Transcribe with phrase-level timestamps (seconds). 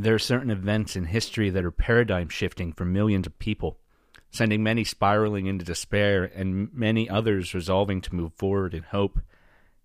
[0.00, 3.80] There are certain events in history that are paradigm shifting for millions of people,
[4.30, 9.18] sending many spiraling into despair and many others resolving to move forward in hope.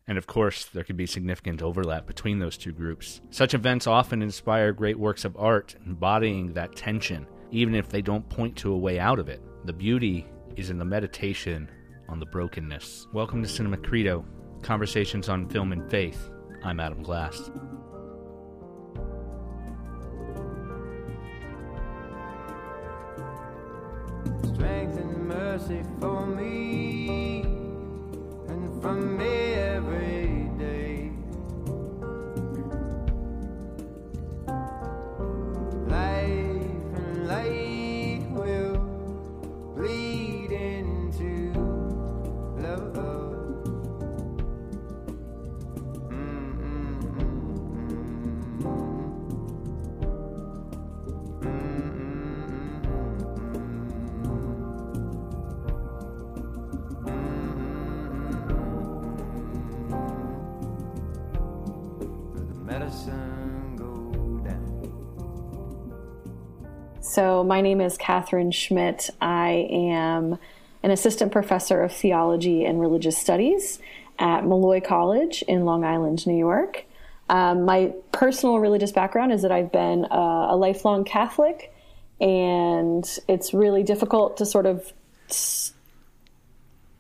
[0.06, 3.22] And of course, there can be significant overlap between those two groups.
[3.32, 8.30] Such events often inspire great works of art embodying that tension, even if they don't
[8.30, 9.42] point to a way out of it.
[9.66, 11.72] The beauty is in the meditation
[12.08, 13.08] on the brokenness.
[13.14, 14.24] Welcome to Cinema Credo,
[14.62, 16.30] conversations on film and faith.
[16.64, 17.50] I'm Adam Glass.
[25.68, 27.42] Mercy for me
[28.50, 29.43] and from me
[67.14, 69.12] So, my name is Catherine Schmidt.
[69.22, 70.40] I am
[70.82, 73.78] an assistant professor of theology and religious studies
[74.18, 76.86] at Molloy College in Long Island, New York.
[77.30, 81.72] Um, my personal religious background is that I've been a, a lifelong Catholic,
[82.20, 84.92] and it's really difficult to sort of
[85.30, 85.72] s-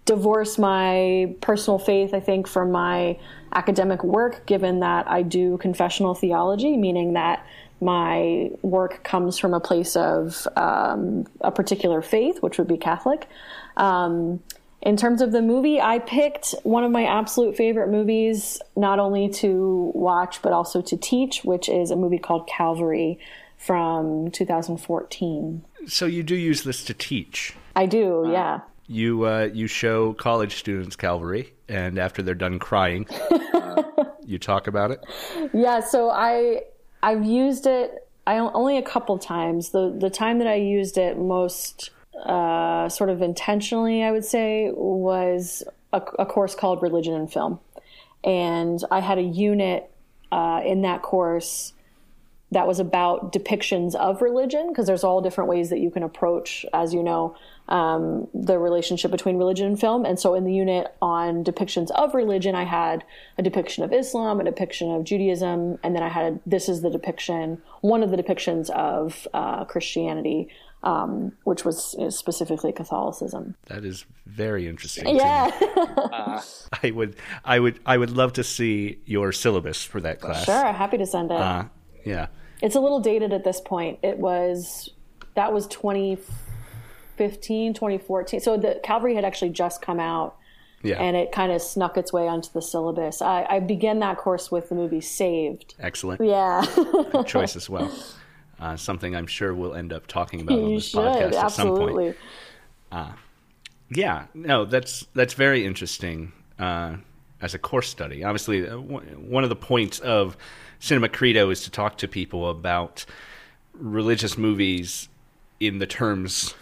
[0.06, 3.18] divorce my personal faith, I think, from my
[3.52, 7.44] academic work, given that I do confessional theology, meaning that
[7.84, 13.28] my work comes from a place of um, a particular faith, which would be Catholic.
[13.78, 14.42] Um,
[14.82, 19.30] in terms of the movie, I picked one of my absolute favorite movies, not only
[19.30, 23.18] to watch, but also to teach, which is a movie called Calvary
[23.58, 25.64] from 2014.
[25.88, 27.54] So you do use this to teach.
[27.76, 28.62] I do, yeah.
[28.88, 33.08] You uh, you show college students Calvary, and after they're done crying,
[33.54, 33.84] uh,
[34.26, 35.00] you talk about it.
[35.54, 36.64] Yeah, so I
[37.04, 39.70] I've used it I only a couple times.
[39.70, 41.92] The the time that I used it most
[42.26, 47.60] uh, sort of intentionally, I would say, was a, a course called Religion and Film,
[48.24, 49.92] and I had a unit
[50.32, 51.74] uh, in that course
[52.54, 56.66] that was about depictions of religion because there's all different ways that you can approach,
[56.74, 57.36] as you know,
[57.70, 60.06] um, the relationship between religion and film.
[60.06, 63.04] And so in the unit on depictions of religion, I had
[63.38, 66.90] a depiction of Islam, a depiction of Judaism, and then I had this is the
[66.90, 70.50] depiction, one of the depictions of uh, Christianity.
[70.86, 73.56] Um, which was you know, specifically Catholicism.
[73.68, 75.06] That is very interesting.
[75.06, 75.18] to me.
[75.18, 75.50] Yeah,
[76.84, 77.16] I would,
[77.46, 80.44] I would, I would love to see your syllabus for that class.
[80.44, 80.74] sure.
[80.74, 81.40] Happy to send it.
[81.40, 81.64] Uh,
[82.04, 82.28] yeah.
[82.64, 84.00] It's a little dated at this point.
[84.02, 84.90] It was
[85.36, 85.68] that was
[87.18, 88.40] 2015, 2014.
[88.40, 90.36] So the Calvary had actually just come out,
[90.82, 91.02] Yeah.
[91.02, 93.22] and it kind of snuck its way onto the syllabus.
[93.22, 95.76] I, I began that course with the movie Saved.
[95.80, 96.66] Excellent Yeah,
[97.26, 97.92] choice as well.
[98.60, 101.68] Uh, something I'm sure we'll end up talking about on this should podcast at some
[101.76, 101.82] point.
[101.82, 102.14] absolutely.
[103.90, 106.96] Yeah, no, that's that's very interesting uh,
[107.42, 108.24] as a course study.
[108.24, 110.36] Obviously, uh, one of the points of
[110.84, 113.06] Cinema Credo is to talk to people about
[113.72, 115.08] religious movies
[115.62, 116.56] in the terms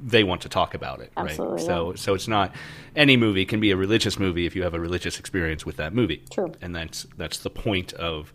[0.00, 1.10] they want to talk about it.
[1.16, 1.66] Absolutely, right?
[1.66, 2.54] So, so it's not
[2.94, 5.92] any movie can be a religious movie if you have a religious experience with that
[5.92, 6.22] movie.
[6.30, 6.52] True.
[6.62, 8.32] and that's that's the point of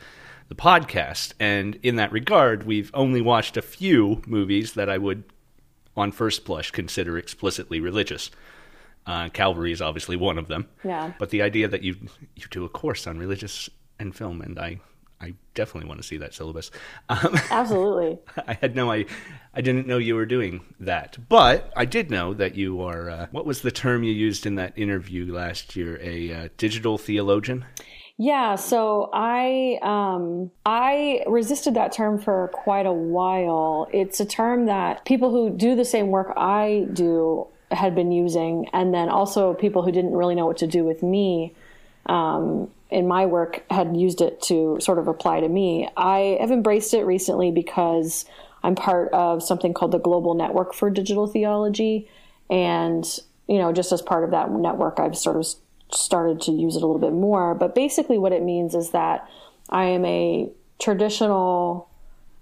[0.50, 1.36] the podcast.
[1.40, 5.24] And in that regard, we've only watched a few movies that I would
[5.96, 8.30] on first blush consider explicitly religious.
[9.08, 10.68] Uh, Calvary is obviously one of them.
[10.84, 11.14] Yeah.
[11.18, 11.96] But the idea that you
[12.36, 13.70] you do a course on religious
[14.02, 14.80] and film, and I
[15.22, 16.72] I definitely want to see that syllabus.
[17.08, 18.18] Um, Absolutely.
[18.48, 19.06] I had no I
[19.54, 23.10] I didn't know you were doing that, but I did know that you are.
[23.10, 26.00] Uh, what was the term you used in that interview last year?
[26.02, 27.66] A uh, digital theologian.
[28.18, 33.88] Yeah, so I um, I resisted that term for quite a while.
[33.94, 38.68] It's a term that people who do the same work I do had been using,
[38.74, 41.56] and then also people who didn't really know what to do with me
[42.06, 45.90] um, in my work had used it to sort of apply to me.
[45.96, 48.26] I have embraced it recently because
[48.64, 52.10] I'm part of something called the Global Network for Digital Theology,
[52.50, 53.06] and
[53.48, 55.48] you know, just as part of that network, I've sort of
[55.94, 57.56] started to use it a little bit more.
[57.56, 59.28] But basically, what it means is that
[59.70, 60.50] I am a
[60.80, 61.90] traditional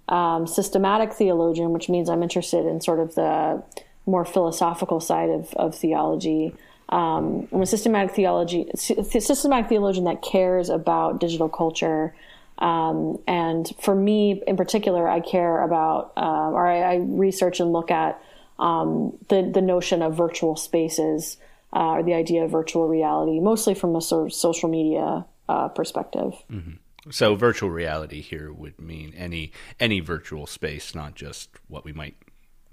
[0.07, 3.63] um, systematic theologian, which means I'm interested in sort of the
[4.05, 6.55] more philosophical side of, of theology.
[6.89, 12.15] Um, I'm a systematic theology systematic theologian that cares about digital culture
[12.59, 17.71] Um, and for me in particular, I care about, uh, or I, I, research and
[17.71, 18.21] look at
[18.57, 21.37] um, the the notion of virtual spaces
[21.73, 25.69] uh, or the idea of virtual reality, mostly from a sort of social media uh,
[25.69, 26.33] perspective.
[26.51, 27.11] Mm-hmm.
[27.11, 32.17] So, virtual reality here would mean any any virtual space, not just what we might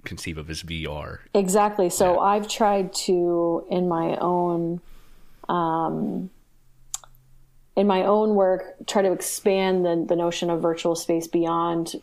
[0.07, 1.19] conceive of as VR.
[1.33, 1.89] Exactly.
[1.89, 2.19] So, yeah.
[2.19, 4.81] I've tried to in my own.
[5.47, 6.29] Um,
[7.75, 11.93] in my own work, try to expand the, the notion of virtual space beyond,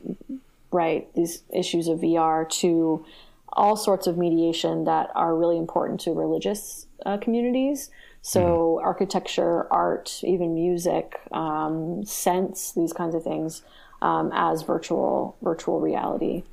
[0.71, 3.05] right, these issues of VR to
[3.53, 7.91] all sorts of mediation that are really important to religious uh, communities.
[8.23, 8.87] So, mm-hmm.
[8.87, 13.63] architecture, art, even music, um, sense, these kinds of things
[14.01, 16.45] um, as virtual virtual reality.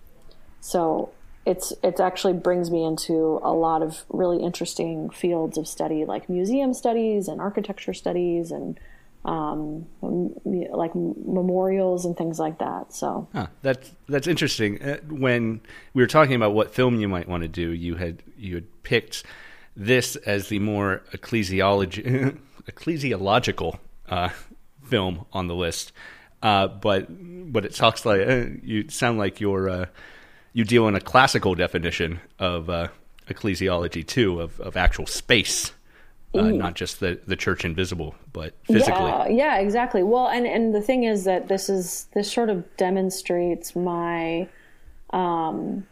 [0.61, 1.11] So,
[1.45, 6.29] it's it actually brings me into a lot of really interesting fields of study, like
[6.29, 8.79] museum studies and architecture studies and
[9.25, 12.93] um, like memorials and things like that.
[12.93, 14.81] So huh, that's that's interesting.
[14.81, 15.61] Uh, when
[15.93, 18.83] we were talking about what film you might want to do, you had you had
[18.83, 19.23] picked
[19.75, 22.37] this as the more ecclesiology
[22.69, 23.79] ecclesiological
[24.09, 24.29] uh,
[24.83, 25.91] film on the list.
[26.43, 27.07] Uh, but
[27.51, 29.85] but it talks like uh, you sound like you're uh,
[30.53, 32.87] you deal in a classical definition of uh,
[33.29, 35.71] ecclesiology too of of actual space
[36.33, 38.93] uh, not just the the church invisible, but physically.
[38.93, 40.03] Yeah, yeah, exactly.
[40.03, 44.47] Well, and and the thing is that this is this sort of demonstrates my
[45.11, 45.85] um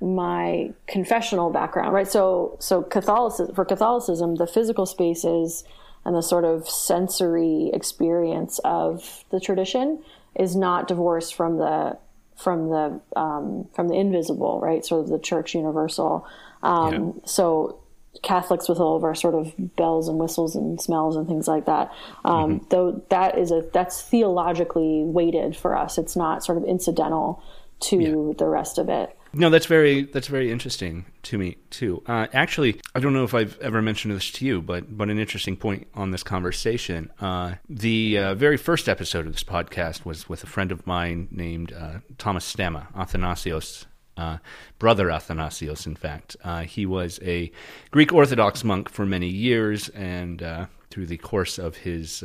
[0.00, 2.06] my confessional background, right?
[2.06, 5.64] So so Catholicism for Catholicism, the physical spaces
[6.04, 10.04] and the sort of sensory experience of the tradition
[10.36, 11.96] is not divorced from the
[12.36, 14.84] from the um, from the invisible, right?
[14.84, 16.26] Sort of the church universal.
[16.62, 17.26] Um, yeah.
[17.26, 17.80] So
[18.22, 21.66] Catholics with all of our sort of bells and whistles and smells and things like
[21.66, 21.92] that.
[22.24, 22.66] Um, mm-hmm.
[22.70, 25.98] Though that is a that's theologically weighted for us.
[25.98, 27.42] It's not sort of incidental
[27.80, 28.32] to yeah.
[28.36, 29.16] the rest of it.
[29.36, 32.02] No, that's very that's very interesting to me too.
[32.06, 35.18] Uh, actually, I don't know if I've ever mentioned this to you, but but an
[35.18, 37.10] interesting point on this conversation.
[37.20, 41.28] Uh, the uh, very first episode of this podcast was with a friend of mine
[41.32, 43.86] named uh, Thomas Stamma, Athanasios
[44.16, 44.38] uh,
[44.78, 46.36] brother Athanasios, in fact.
[46.44, 47.50] Uh, he was a
[47.90, 52.22] Greek Orthodox monk for many years, and through the course of his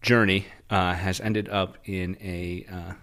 [0.00, 2.94] journey, has ended up in a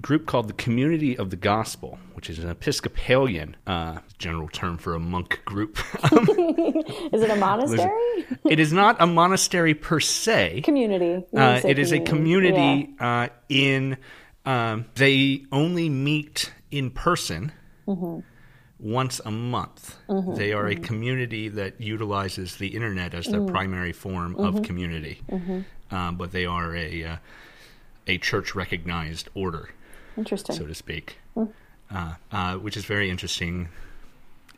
[0.00, 3.56] group called the Community of the Gospel, which is an Episcopalian
[4.18, 5.78] general term for a monk group.
[6.12, 8.26] is it a monastery?
[8.48, 10.62] it is not a monastery per se.
[10.62, 11.04] Community.
[11.04, 11.80] it community.
[11.80, 13.28] is a community yeah.
[13.48, 13.96] in
[14.46, 17.52] um, they only meet in person
[17.86, 18.20] mm-hmm.
[18.78, 19.96] once a month.
[20.08, 20.34] Mm-hmm.
[20.34, 20.84] They are a mm-hmm.
[20.84, 23.50] community that utilizes the internet as their mm-hmm.
[23.50, 24.64] primary form of mm-hmm.
[24.64, 25.22] community,
[25.90, 27.16] um, but they are a uh,
[28.06, 29.70] a church recognized order,
[30.16, 31.50] interesting, so to speak, mm.
[31.90, 33.68] uh, uh, which is very interesting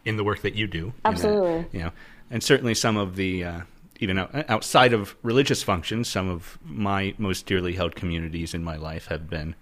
[0.05, 0.93] in the work that you do.
[1.05, 1.93] Absolutely, you know,
[2.31, 3.61] and certainly some of the uh,
[4.01, 4.19] even
[4.49, 9.29] outside of religious functions, some of my most dearly held communities in my life have
[9.31, 9.55] been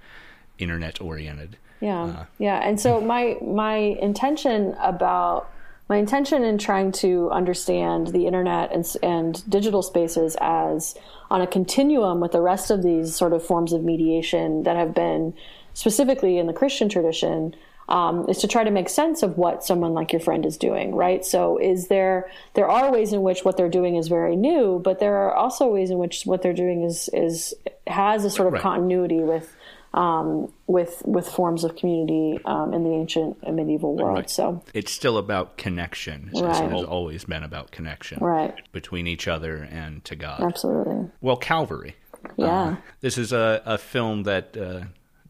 [0.59, 1.57] internet oriented.
[1.81, 2.61] Yeah, uh, yeah.
[2.67, 5.51] And so my my intention about
[5.89, 10.95] my intention in trying to understand the internet and, and digital spaces as
[11.31, 14.95] on a continuum with the rest of these sort of forms of mediation that have
[14.95, 15.35] been
[15.75, 17.55] specifically in the Christian tradition
[17.89, 20.95] um, is to try to make sense of what someone like your friend is doing,
[20.95, 21.25] right?
[21.25, 25.01] So, is there there are ways in which what they're doing is very new, but
[25.01, 27.53] there are also ways in which what they're doing is is
[27.87, 28.63] has a sort of right.
[28.63, 29.55] continuity with
[29.93, 34.17] um, with with forms of community um, in the ancient and medieval world.
[34.17, 34.31] Right.
[34.31, 36.31] So it's still about connection.
[36.35, 36.65] Right.
[36.65, 40.41] It has always been about connection, right, between each other and to God.
[40.41, 41.11] Absolutely.
[41.21, 41.97] Well, Calvary.
[42.37, 42.47] Yeah.
[42.47, 44.85] Uh, this is a, a film that uh,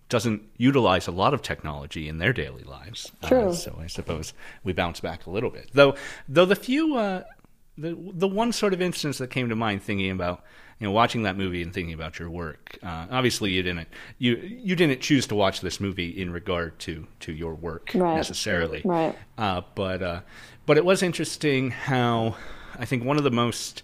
[0.09, 3.11] doesn't utilize a lot of technology in their daily lives.
[3.23, 3.49] Uh, True.
[3.49, 5.71] Uh, so I suppose we bounce back a little bit.
[5.73, 5.95] Though,
[6.29, 7.25] though the few, uh,
[7.77, 10.45] the the one sort of instance that came to mind thinking about
[10.79, 12.79] you know watching that movie and thinking about your work.
[12.83, 17.07] Uh, obviously, you didn't you you didn't choose to watch this movie in regard to
[17.21, 18.17] to your work right.
[18.17, 18.83] necessarily.
[18.85, 19.17] Right.
[19.39, 20.21] Uh, but uh,
[20.67, 22.37] but it was interesting how
[22.79, 23.83] I think one of the most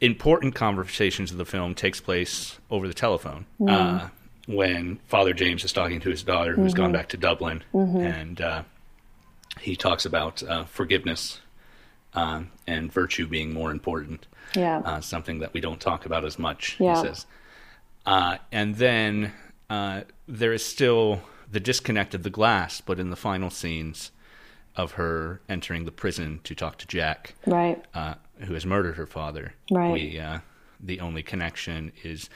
[0.00, 3.46] important conversations of the film takes place over the telephone.
[3.60, 4.10] Mm
[4.46, 6.82] when Father James is talking to his daughter, who's mm-hmm.
[6.82, 7.98] gone back to Dublin, mm-hmm.
[7.98, 8.62] and uh,
[9.60, 11.40] he talks about uh, forgiveness
[12.14, 14.26] um, and virtue being more important.
[14.54, 16.76] Yeah, uh, something that we don't talk about as much.
[16.78, 16.96] Yeah.
[16.96, 17.26] He says,
[18.06, 19.32] uh, and then
[19.70, 24.10] uh, there is still the disconnect of the glass, but in the final scenes
[24.76, 29.06] of her entering the prison to talk to Jack, right, uh, who has murdered her
[29.06, 30.20] father, right, we
[30.80, 32.28] the only connection is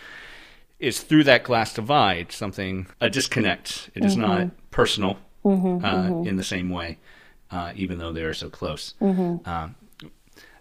[0.78, 3.90] is through that glass divide, something a disconnect.
[3.94, 6.99] It is not personal uh, in the same way,
[7.50, 8.94] uh, even though they are so close.
[9.00, 9.75] Um,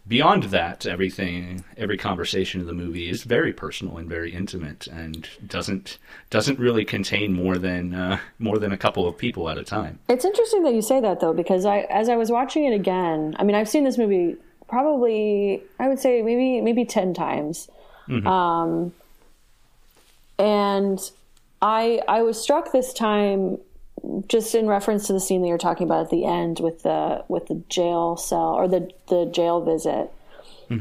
[0.07, 5.27] beyond that, everything, every conversation in the movie is very personal and very intimate, and
[5.45, 5.97] doesn't
[6.29, 9.99] doesn't really contain more than uh, more than a couple of people at a time.
[10.09, 13.35] It's interesting that you say that though, because I, as I was watching it again,
[13.37, 17.69] I mean, I've seen this movie probably, I would say maybe maybe ten times,
[18.25, 18.93] um,
[20.39, 20.99] and
[21.61, 23.57] I I was struck this time
[24.27, 27.23] just in reference to the scene that you're talking about at the end with the
[27.27, 30.11] with the jail cell or the the jail visit.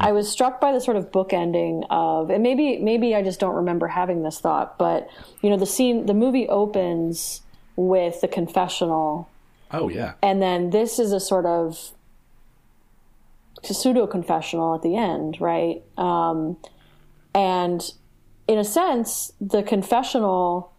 [0.01, 3.55] I was struck by the sort of bookending of, and maybe maybe I just don't
[3.55, 5.09] remember having this thought, but
[5.43, 7.43] you know, the scene, the movie opens
[7.77, 9.29] with the confessional,
[9.71, 11.93] Oh yeah, and then this is a sort of
[13.63, 15.83] pseudo confessional at the end, right?
[15.97, 16.57] Um,
[17.33, 17.93] and
[18.49, 20.73] in a sense, the confessional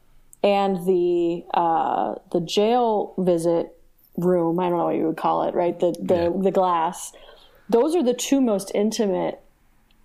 [0.43, 3.73] and the uh, the jail visit
[4.17, 5.77] room, I don't know what you would call it, right?
[5.79, 6.41] The the, Yeah.
[6.43, 7.11] the glass.
[7.69, 9.41] Those are the two most intimate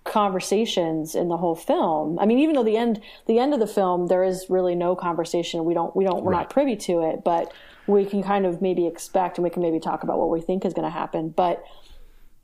[0.03, 2.19] conversations in the whole film.
[2.19, 4.95] I mean, even though the end the end of the film there is really no
[4.95, 5.63] conversation.
[5.65, 6.39] We don't we don't we're Right.
[6.39, 7.53] not privy to it, but
[7.87, 10.65] we can kind of maybe expect and we can maybe talk about what we think
[10.65, 11.29] is going to happen.
[11.29, 11.63] But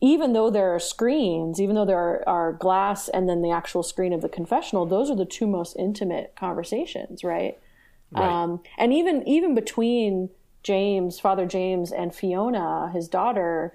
[0.02, 3.84] even though there are screens, even though there are, are glass and then the actual
[3.84, 7.58] screen of the confessional, those are the two most intimate conversations, right?
[8.12, 8.26] Right.
[8.26, 10.30] Um, and even even between
[10.64, 13.74] James, Father James, and Fiona, his daughter,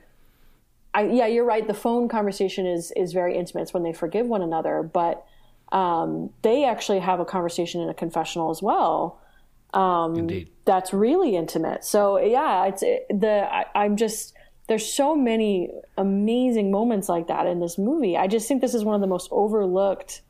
[0.93, 1.67] I, yeah, you're right.
[1.67, 3.63] The phone conversation is is very intimate.
[3.63, 5.27] It's when they forgive one another, but
[5.73, 9.21] um, they actually have a conversation in a confessional as well.
[10.17, 10.51] indeed.
[10.65, 11.85] That's really intimate.
[11.85, 14.34] So yeah, it's it, the I, I'm just
[14.69, 18.17] there's so many amazing moments like that in this movie.
[18.17, 20.23] I just think this is one of the most overlooked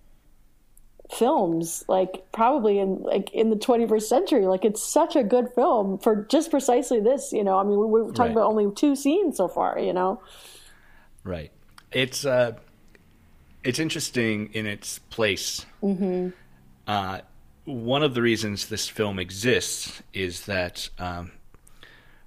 [1.13, 5.99] films like probably in like in the 21st century like it's such a good film
[5.99, 8.31] for just precisely this you know i mean we, we're talking Right.
[8.33, 10.21] about only two scenes so far you know
[11.25, 11.53] Right.
[11.93, 12.53] It's uh,
[13.63, 15.65] it's interesting in its place.
[15.83, 16.29] Mm-hmm.
[16.87, 17.21] Uh,
[17.65, 21.33] one of the reasons this film exists is that um,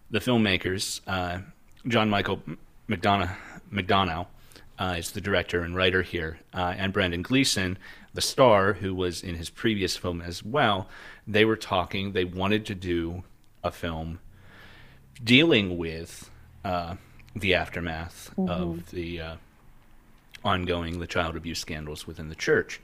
[0.10, 1.40] the filmmakers, uh,
[1.88, 2.42] John Michael
[2.90, 3.36] McDonagh,
[3.72, 4.28] McDonagh
[4.80, 7.78] uh, is the director and writer here, uh, and Brendan Gleeson,
[8.14, 10.88] the star, who was in his previous film as well.
[11.28, 12.12] They were talking.
[12.12, 13.24] They wanted to do
[13.64, 14.20] a film
[15.24, 16.30] dealing with
[16.64, 16.96] uh,
[17.36, 19.36] the aftermath of the uh,
[20.44, 22.80] ongoing the child abuse scandals within the church,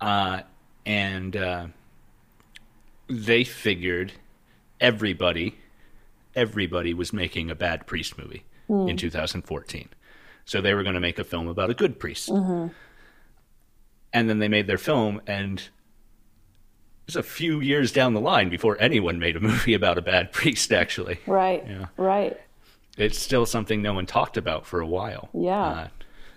[0.00, 0.42] uh,
[0.86, 1.66] and uh,
[3.08, 4.12] they figured
[4.80, 5.56] everybody
[6.36, 9.88] everybody was making a bad priest movie in 2014,
[10.44, 12.70] so they were going to make a film about a good priest, and
[14.12, 15.68] then they made their film and.
[17.06, 20.02] It was a few years down the line before anyone made a movie about a
[20.02, 21.86] bad priest, actually right Yeah.
[21.98, 22.40] right
[22.96, 25.28] it's still something no one talked about for a while.
[25.34, 25.66] Yeah.
[25.66, 25.88] Uh,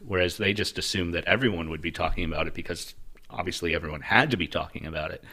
[0.05, 2.95] whereas they just assumed that everyone would be talking about it because
[3.29, 5.23] obviously everyone had to be talking about it,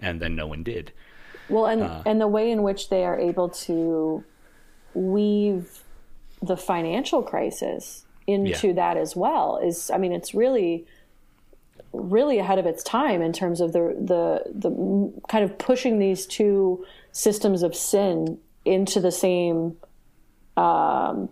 [0.00, 0.90] and then no one did.
[1.50, 4.24] Well, and and the way in which they are able to
[4.94, 5.80] weave
[6.42, 8.72] the financial crisis into Yeah.
[8.74, 10.86] that as well is, I mean, it's really,
[11.92, 16.26] really ahead of its time in terms of the the the kind of pushing these
[16.26, 19.76] two systems of sin into the same
[20.56, 21.28] um,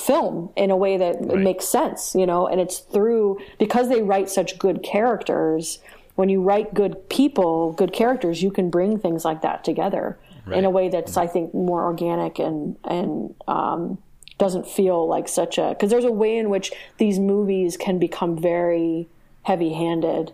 [0.00, 1.38] film in a way that Right.
[1.38, 5.78] makes sense, you know, and it's through because they write such good characters.
[6.18, 10.18] When you write good people, good characters, you can bring things like that together
[10.50, 13.98] in a way that's, I think, more organic and and um,
[14.36, 18.36] doesn't feel like such a because there's a way in which these movies can become
[18.36, 19.06] very
[19.42, 20.32] heavy-handed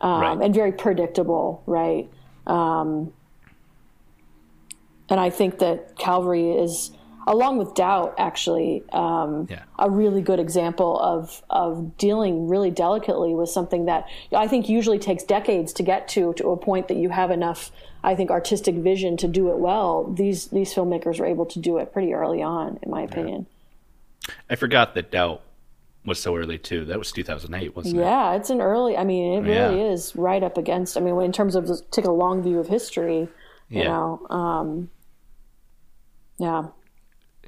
[0.00, 0.38] um, Right.
[0.40, 2.08] and very predictable, right?
[2.46, 3.12] Um,
[5.10, 6.92] and I think that Calvary is,
[7.26, 9.62] along with Doubt, actually, um, Yeah.
[9.78, 14.98] a really good example of of dealing really delicately with something that I think usually
[14.98, 17.72] takes decades to get to to a point that you have enough,
[18.04, 20.04] I think, artistic vision to do it well.
[20.04, 23.46] These these filmmakers were able to do it pretty early on, in my opinion.
[24.50, 25.40] I forgot that Doubt
[26.04, 26.84] was so early too.
[26.84, 28.00] That was 2008, wasn't it?
[28.00, 28.96] Yeah, it's an early.
[28.96, 29.90] I mean, it really Yeah.
[29.92, 30.96] is right up against.
[30.96, 33.28] I mean, in terms of just take a long view of history,
[33.68, 33.88] you Yeah.
[33.88, 34.90] know, um,
[36.38, 36.66] yeah.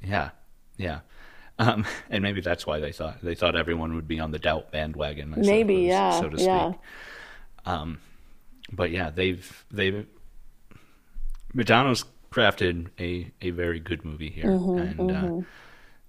[0.03, 0.29] Yeah,
[0.77, 0.99] yeah.
[1.57, 4.71] Um, and maybe that's why they thought they thought everyone would be on the Doubt
[4.71, 5.33] bandwagon.
[5.33, 6.69] I Maybe, suppose, yeah, so to yeah.
[6.71, 6.79] speak.
[7.65, 7.99] Um,
[8.71, 10.05] but yeah, they've they've
[11.55, 15.45] McDonagh's crafted a a very good movie here, Mm-hmm, and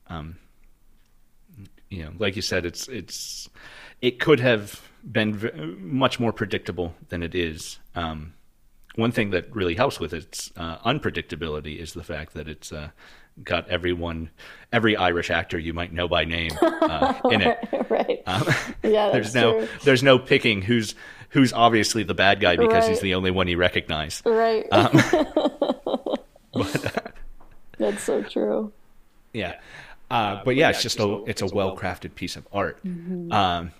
[0.08, 0.36] Uh, um,
[1.88, 3.48] you know, like you said, it's it's
[4.00, 4.80] it could have
[5.10, 7.78] been v- much more predictable than it is.
[7.94, 8.34] Um,
[8.96, 12.90] one thing that really helps with its uh, unpredictability is the fact that it's uh,
[13.44, 14.30] got everyone,
[14.72, 17.58] every Irish actor you might know by name uh, in it.
[17.88, 18.22] right.
[18.26, 18.44] Um,
[18.82, 19.68] Yeah, there's that's no true.
[19.84, 20.94] there's no picking who's
[21.30, 24.22] who's obviously the bad guy because he's the only one you recognize.
[24.24, 24.66] Right.
[24.72, 25.00] Um,
[27.78, 28.72] That's so true.
[29.32, 29.54] Yeah.
[30.10, 32.80] Uh, but yeah, it's just a it's a well crafted piece of art.
[32.84, 33.70] Um,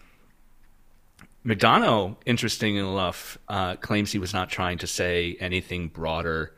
[1.44, 6.52] McDonagh, interesting enough, uh, claims he was not trying to say anything broader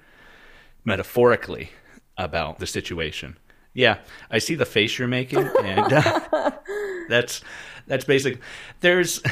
[0.85, 1.71] metaphorically
[2.19, 3.37] about the situation.
[3.75, 3.99] Yeah,
[4.31, 6.51] I see the face you're making, and uh,
[7.09, 7.43] that's
[7.87, 8.39] that's basic.
[8.81, 9.23] There's,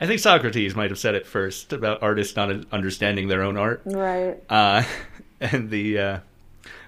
[0.00, 3.82] I think Socrates might have said it first about artists not understanding their own art
[3.86, 4.36] Right.
[4.50, 4.82] uh,
[5.40, 6.18] and the uh,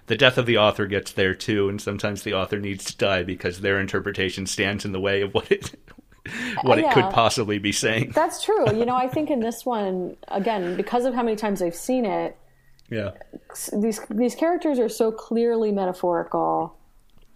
[0.07, 3.23] the death of the author gets there too, and sometimes the author needs to die
[3.23, 5.75] because their interpretation stands in the way of what it
[6.63, 8.11] what it could possibly be saying.
[8.15, 8.67] That's true.
[8.77, 12.05] You know, I think in this one, again, because of how many times I've seen
[12.05, 12.37] it,
[12.91, 13.13] Yeah,
[13.73, 16.77] these these characters are so clearly metaphorical,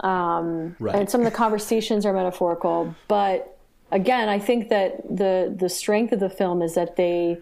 [0.01, 0.95] um, Right.
[0.95, 2.95] and some of the conversations are metaphorical.
[3.09, 3.57] But
[3.91, 7.39] again, I think that the the strength of the film is that they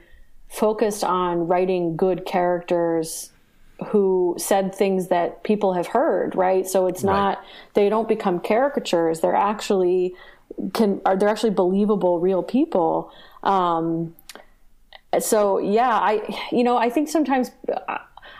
[0.48, 3.30] focused on writing good characters
[3.88, 6.34] who said things that people have heard.
[6.34, 9.20] Right, so it's not they don't become caricatures.
[9.20, 10.14] They're actually
[10.72, 13.12] can are they're actually believable, real people.
[13.42, 14.14] Um,
[15.18, 16.20] so yeah i
[16.52, 17.50] you know i think sometimes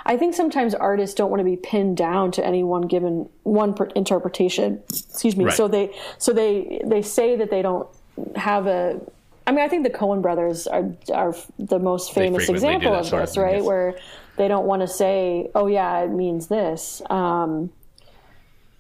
[0.06, 3.74] i think sometimes artists don't want to be pinned down to any one given one
[3.96, 5.54] interpretation excuse me Right.
[5.54, 7.88] so they so they they say that they don't
[8.36, 9.00] have a
[9.46, 13.20] i mean i think the coen brothers are are the most famous example of of
[13.20, 13.64] this thing, right yes.
[13.64, 13.98] where
[14.36, 17.70] they don't want to say oh yeah it means this um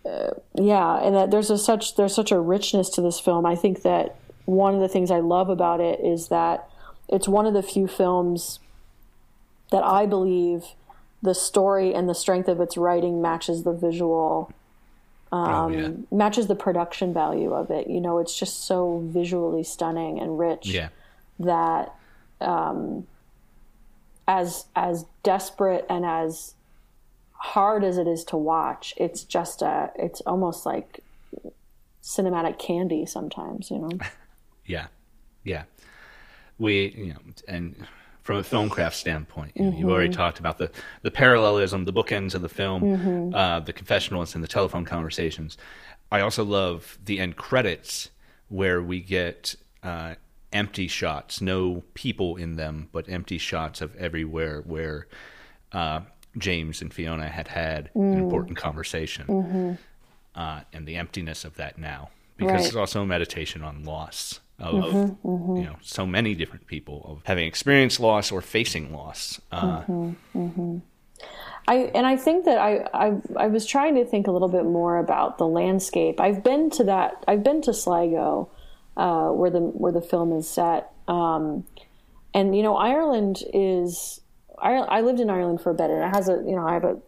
[0.04, 3.54] uh, yeah and that there's a such there's such a richness to this film i
[3.56, 6.68] think that one of the things i love about it is that
[7.08, 8.60] it's one of the few films
[9.70, 10.64] that i believe
[11.22, 14.52] the story and the strength of its writing matches the visual
[15.32, 20.18] oh, yeah, matches the production value of it you know it's just so visually stunning
[20.18, 20.88] and rich yeah,
[21.38, 21.94] that
[22.40, 23.06] um,
[24.26, 26.54] as as desperate and as
[27.32, 31.02] hard as it is to watch, it's just a it's almost like
[32.02, 33.90] cinematic candy sometimes, you know.
[34.66, 34.88] yeah,
[35.44, 35.64] yeah.
[36.58, 37.86] We, you know, and
[38.22, 40.70] from a film craft standpoint, you know, you've already talked about the
[41.02, 45.56] the parallelism, the bookends of the film, uh, the confessionals and the telephone conversations.
[46.10, 48.10] I also love the end credits
[48.48, 50.14] where we get uh,
[50.52, 55.06] empty shots, no people in them, but empty shots of everywhere where
[55.72, 56.00] uh,
[56.36, 59.78] James and Fiona had had an important conversation,
[60.34, 62.66] uh, and the emptiness of that now, because Right.
[62.66, 64.92] it's also a meditation on loss of
[65.24, 69.40] you know so many different people of having experienced loss or facing loss.
[69.52, 69.82] Uh,
[71.68, 74.64] I and I think that I, I I was trying to think a little bit
[74.64, 76.20] more about the landscape.
[76.20, 77.24] I've been to that.
[77.28, 78.50] I've been to Sligo,
[78.96, 80.90] uh, where the where the film is set.
[81.06, 81.66] Um,
[82.34, 84.20] and you know, Ireland is.
[84.60, 86.74] I, I lived in Ireland for a bit, and it has a you know I
[86.74, 86.98] have a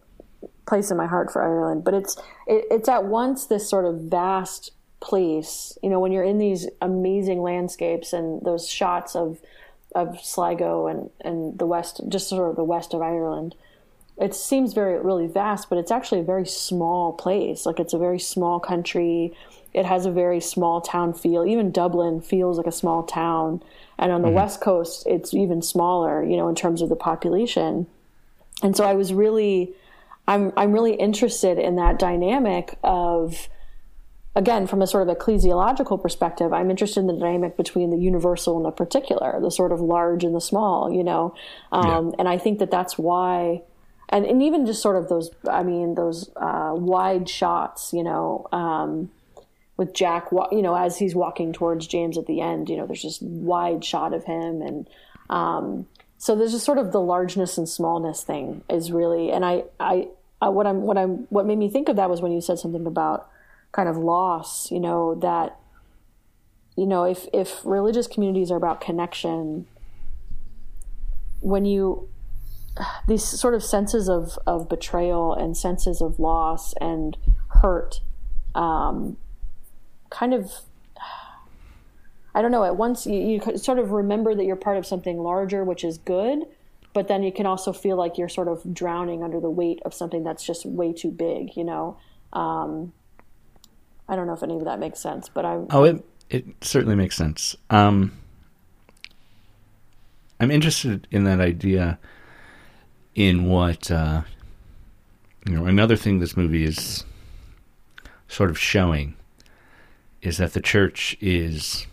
[0.67, 1.83] place in my heart for Ireland.
[1.83, 5.77] But it's it, it's at once this sort of vast place.
[5.83, 9.41] You know, when you're in these amazing landscapes and those shots of
[9.95, 13.55] of Sligo and and the west, just sort of the west of Ireland
[14.21, 17.65] it seems very really vast, but it's actually a very small place.
[17.65, 19.35] Like it's a very small country.
[19.73, 21.47] It has a very small town feel.
[21.47, 23.63] Even Dublin feels like a small town.
[23.99, 24.37] And on the mm-hmm.
[24.37, 27.87] west coast, it's even smaller, you know, in terms of the population.
[28.63, 29.73] And so I was really
[30.29, 33.49] I'm I'm really interested in that dynamic of
[34.37, 38.57] again from a sort of ecclesiological perspective i'm interested in the dynamic between the universal
[38.57, 41.35] and the particular the sort of large and the small you know?
[41.73, 43.63] Um, and i think that that's why
[44.09, 48.47] and, and even just sort of those i mean those uh, wide shots you know
[48.53, 49.11] um,
[49.77, 53.03] with jack you know as he's walking towards james at the end you know there's
[53.03, 54.89] this wide shot of him and
[55.29, 55.87] um,
[56.19, 60.09] so there's just sort of the largeness and smallness thing is really and I, I
[60.41, 62.59] i what i'm what i'm what made me think of that was when you said
[62.59, 63.29] something about
[63.73, 65.59] kind of loss you know that
[66.77, 69.67] you know if if religious communities are about connection
[71.41, 72.09] when you
[73.09, 77.17] these sort of senses of of betrayal and senses of loss and
[77.63, 78.01] hurt
[78.55, 79.17] um,
[80.11, 80.63] kind of
[82.35, 82.65] I don't know.
[82.65, 85.99] At once, you, you sort of remember that you're part of something larger, which is
[85.99, 86.47] good,
[86.93, 89.93] but then you can also feel like you're sort of drowning under the weight of
[89.93, 91.57] something that's just way too big.
[91.57, 91.99] You know,
[92.33, 92.93] um,
[94.11, 95.69] I don't know if any of that makes sense, but I'm.
[95.71, 97.57] Oh, it it certainly makes sense.
[97.71, 98.13] Um,
[100.41, 101.99] I'm interested in that idea.
[103.15, 104.23] In what uh,
[105.47, 107.05] you know, another thing this movie is
[108.29, 109.15] sort of showing
[110.23, 111.87] is that the church is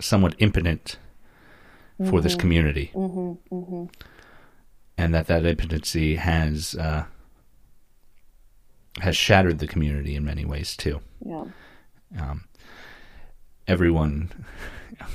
[0.00, 0.98] somewhat impotent
[2.08, 3.88] for this community, and
[5.14, 7.04] that that impotency has uh,
[9.00, 11.44] has shattered the community in many ways too yeah.
[12.20, 12.44] um,
[13.66, 14.30] everyone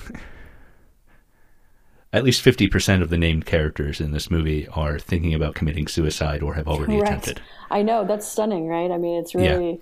[2.13, 6.43] at least 50% of the named characters in this movie are thinking about committing suicide
[6.43, 7.09] or have already Correct.
[7.27, 8.91] attempted I know that's stunning, right?
[8.91, 9.55] I mean, it's Yeah.
[9.55, 9.81] really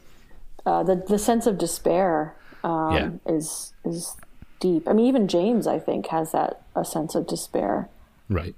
[0.65, 3.09] uh, the the sense of despair um, Yeah.
[3.33, 4.15] is is
[4.61, 4.87] deep.
[4.87, 7.89] I mean, even James, I think, has that a sense of despair.
[8.29, 8.55] right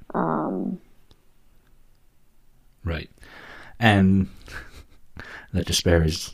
[2.84, 3.10] right
[3.80, 4.28] and
[5.54, 6.34] that despair is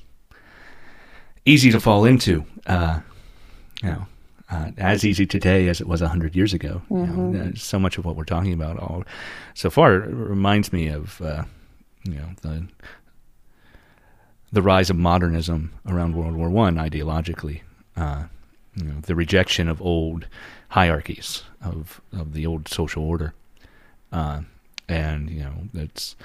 [1.46, 3.00] easy to fall into uh,
[3.84, 4.06] you know
[4.52, 6.82] uh, as easy today as it was 100 years ago.
[6.90, 9.04] You know, uh, so much of what we're talking about all
[9.54, 11.44] so far reminds me of uh,
[12.04, 12.68] you know the
[14.52, 17.62] the rise of modernism around World War One ideologically,
[17.96, 18.24] uh,
[18.76, 20.28] you know, the rejection of old
[20.70, 23.34] hierarchies of of the old social order,
[24.12, 24.42] uh,
[24.88, 26.16] and you know it's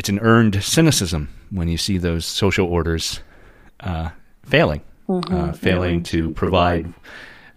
[0.00, 3.20] it's an earned cynicism when you see those social orders
[3.80, 4.08] uh,
[4.46, 6.90] failing, uh, failing to provide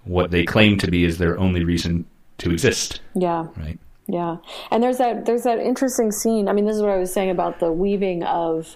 [0.03, 2.03] what they claim to be as their only reason
[2.39, 2.99] to exist.
[3.15, 3.79] Yeah, Right.
[4.07, 4.37] yeah.
[4.71, 6.49] And there's that there's that interesting scene.
[6.49, 8.75] I mean, this is what I was saying about the weaving of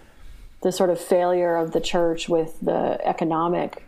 [0.64, 3.84] the sort of failure of the church with the economic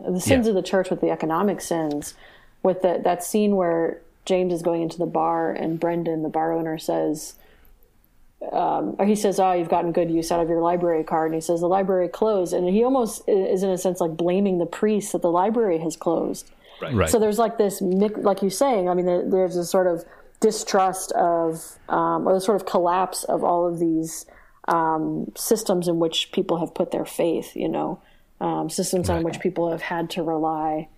[0.00, 0.50] the sins Yeah.
[0.50, 2.14] of the church with the economic sins
[2.62, 6.52] with the, that scene where James is going into the bar and Brendan the bar
[6.52, 7.34] owner says
[8.52, 11.34] um, or he says oh you've gotten good use out of your library card and
[11.34, 14.66] he says the library closed and he almost is in a sense like blaming the
[14.66, 17.08] priest that the library has closed Right.
[17.08, 18.88] so there's like this, like you're saying.
[18.88, 20.04] I mean, there's a sort of
[20.40, 24.26] distrust of, um, or the sort of collapse of all of these
[24.68, 27.56] um, systems in which people have put their faith.
[27.56, 28.00] You know,
[28.40, 30.88] um, systems on which people have had to rely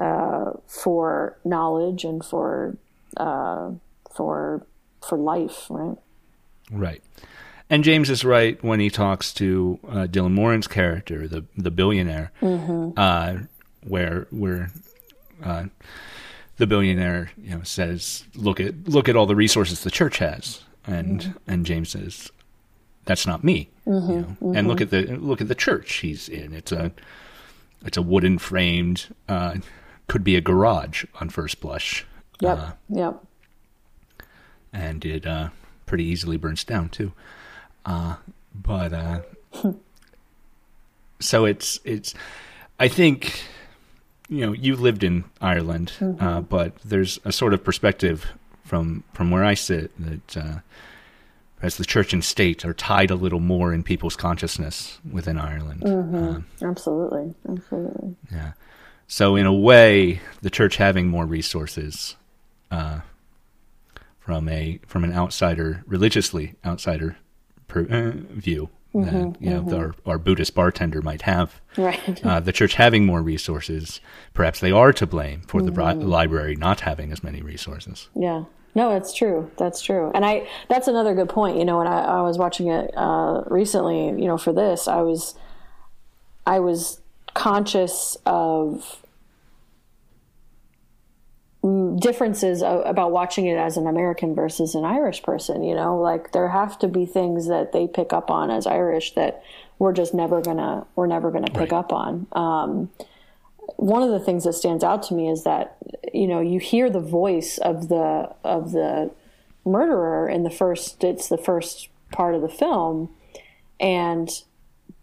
[0.00, 2.76] uh, for knowledge and for
[3.16, 3.70] uh,
[4.14, 4.66] for
[5.06, 5.66] for life.
[5.70, 5.96] Right.
[6.70, 7.02] Right.
[7.68, 12.32] And James is right when he talks to uh, Dylan Moran's character, the the billionaire,
[12.42, 13.38] uh,
[13.86, 14.72] where where
[15.44, 15.66] uh,
[16.56, 20.62] the billionaire you know says, "Look at look at all the resources the church has,"
[20.84, 22.30] and and James says,
[23.04, 24.52] "That's not me." you know?
[24.52, 26.52] And look at the look at the church he's in.
[26.52, 26.90] It's a
[27.84, 29.56] it's a wooden framed, uh,
[30.08, 32.04] could be a garage on first blush.
[32.40, 32.58] Yep.
[32.58, 33.24] Uh, yep.
[34.72, 35.50] and it uh,
[35.90, 37.12] pretty easily burns down too.
[37.84, 38.14] Uh,
[38.54, 39.20] but uh,
[41.20, 42.14] so it's it's.
[42.78, 43.42] I think
[44.28, 48.26] you know you lived in Ireland, uh, but there's a sort of perspective
[48.64, 50.58] from from where I sit that uh,
[51.60, 55.82] as the church and state are tied a little more in people's consciousness within Ireland.
[55.84, 57.34] Uh, Absolutely.
[57.48, 58.14] Absolutely.
[58.32, 58.52] yeah.
[59.08, 62.14] So in a way, the church having more resources,
[62.70, 63.00] uh,
[64.20, 67.16] from a from an outsider, religiously outsider
[67.66, 71.60] per, uh, view that you know our, our Buddhist bartender might have.
[71.76, 72.24] Right.
[72.24, 74.00] Uh, the church having more resources,
[74.34, 78.08] perhaps they are to blame for the bri- library not having as many resources.
[78.14, 78.44] Yeah.
[78.74, 79.50] No, that's true.
[79.56, 80.12] That's true.
[80.14, 81.56] And I that's another good point.
[81.56, 85.02] You know, when I, I was watching it uh, recently, you know, for this, I
[85.02, 85.34] was
[86.46, 87.00] I was
[87.34, 89.04] conscious of
[91.62, 96.48] differences about watching it as an American versus an Irish person, you know, like there
[96.48, 99.42] have to be things that they pick up on as Irish that
[99.78, 101.72] we're just never gonna we're never gonna pick Right.
[101.72, 102.26] up on.
[102.32, 102.90] Um,
[103.76, 105.76] one of the things that stands out to me is that
[106.12, 109.10] you know you hear the voice of the of the
[109.64, 113.10] murderer in the first it's the first part of the film
[113.78, 114.42] and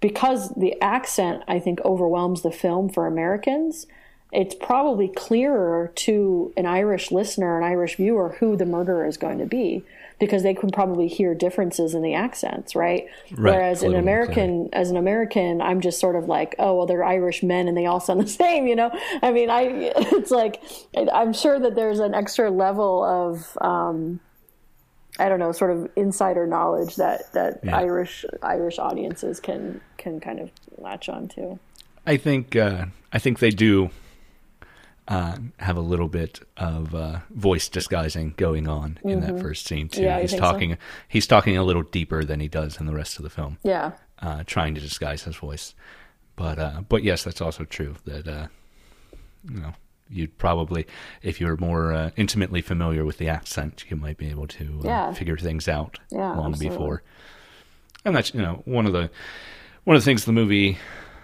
[0.01, 3.85] because the accent i think overwhelms the film for americans
[4.31, 9.37] it's probably clearer to an irish listener an irish viewer who the murderer is going
[9.37, 9.83] to be
[10.19, 14.89] because they can probably hear differences in the accents right, Right, whereas an american as
[14.89, 17.99] an american i'm just sort of like oh well they're irish men and they all
[17.99, 19.61] sound the same you know i mean i
[19.95, 20.61] it's like
[21.13, 24.19] i'm sure that there's an extra level of um
[25.19, 27.77] I don't know, sort of insider knowledge that that Yeah.
[27.77, 31.57] Irish Irish audiences can can kind of latch on to.
[32.05, 33.89] I think uh, I think they do
[35.07, 39.87] uh, have a little bit of uh, voice disguising going on in that first scene
[39.89, 40.01] too.
[40.01, 40.05] Mm-hmm.
[40.07, 40.51] Yeah, he's think so?
[40.51, 43.57] talking he's talking a little deeper than he does in the rest of the film,
[43.63, 45.73] Yeah, uh, trying to disguise his voice.
[46.35, 47.95] but uh, but yes, that's also true.
[48.05, 48.47] That uh,
[49.49, 49.73] you know,
[50.09, 50.85] you'd probably,
[51.21, 55.13] if you're more uh, intimately familiar with the accent, you might be able to Yeah.
[55.13, 56.69] figure things out Yeah, long absolutely.
[56.69, 57.03] before.
[58.03, 59.09] And that's you know one of the
[59.85, 60.77] one of the things the movie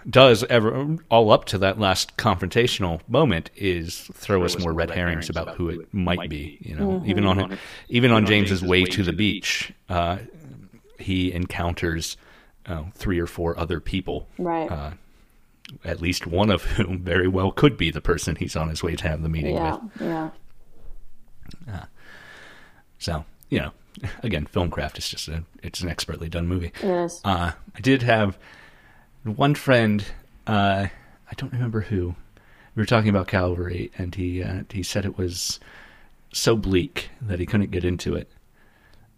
[0.08, 5.30] does ever all up to that last confrontational moment is throw, us more red herrings
[5.30, 6.58] about who it might be.
[6.60, 7.10] You know, Mm-hmm.
[7.10, 10.18] even on even on James's way to the beach, uh,
[10.98, 12.16] he encounters
[12.66, 14.70] uh, three or four other people Right.
[14.70, 14.90] uh,
[15.84, 18.96] at least one of whom very well could be the person he's on his way
[18.96, 19.76] to have the meeting yeah.
[19.76, 20.00] with.
[20.00, 20.30] Yeah.
[22.98, 23.70] So, you know,
[24.22, 26.72] again, Filmcraft is just a it's an expertly done movie.
[26.82, 27.20] It is.
[27.24, 28.38] Uh, I did have
[29.24, 30.04] one friend.
[30.46, 30.86] Uh,
[31.30, 32.14] I don't remember who.
[32.76, 35.60] We were talking about Calvary, and he uh, he said it was
[36.32, 38.28] so bleak that he couldn't get into it,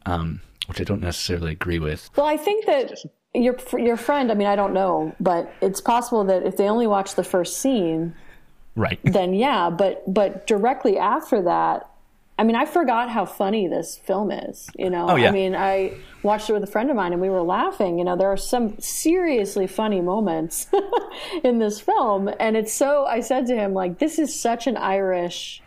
[0.05, 2.11] um, which I don't necessarily agree with.
[2.17, 2.93] Well, I think that
[3.35, 4.31] your your friend.
[4.31, 7.59] I mean, I don't know, but it's possible that if they only watch the first
[7.59, 8.15] scene,
[8.75, 9.01] Right.
[9.05, 9.71] then yeah.
[9.71, 11.89] But but directly after that,
[12.39, 14.69] I mean, I forgot how funny this film is.
[14.79, 15.29] You know, Oh, yeah.
[15.29, 17.99] I mean, I watched it with a friend of mine, and we were laughing.
[17.99, 20.67] You know, there are some seriously funny moments
[21.45, 23.07] in this film, and it's so.
[23.07, 25.63] I said to him, like, this is such an Irish.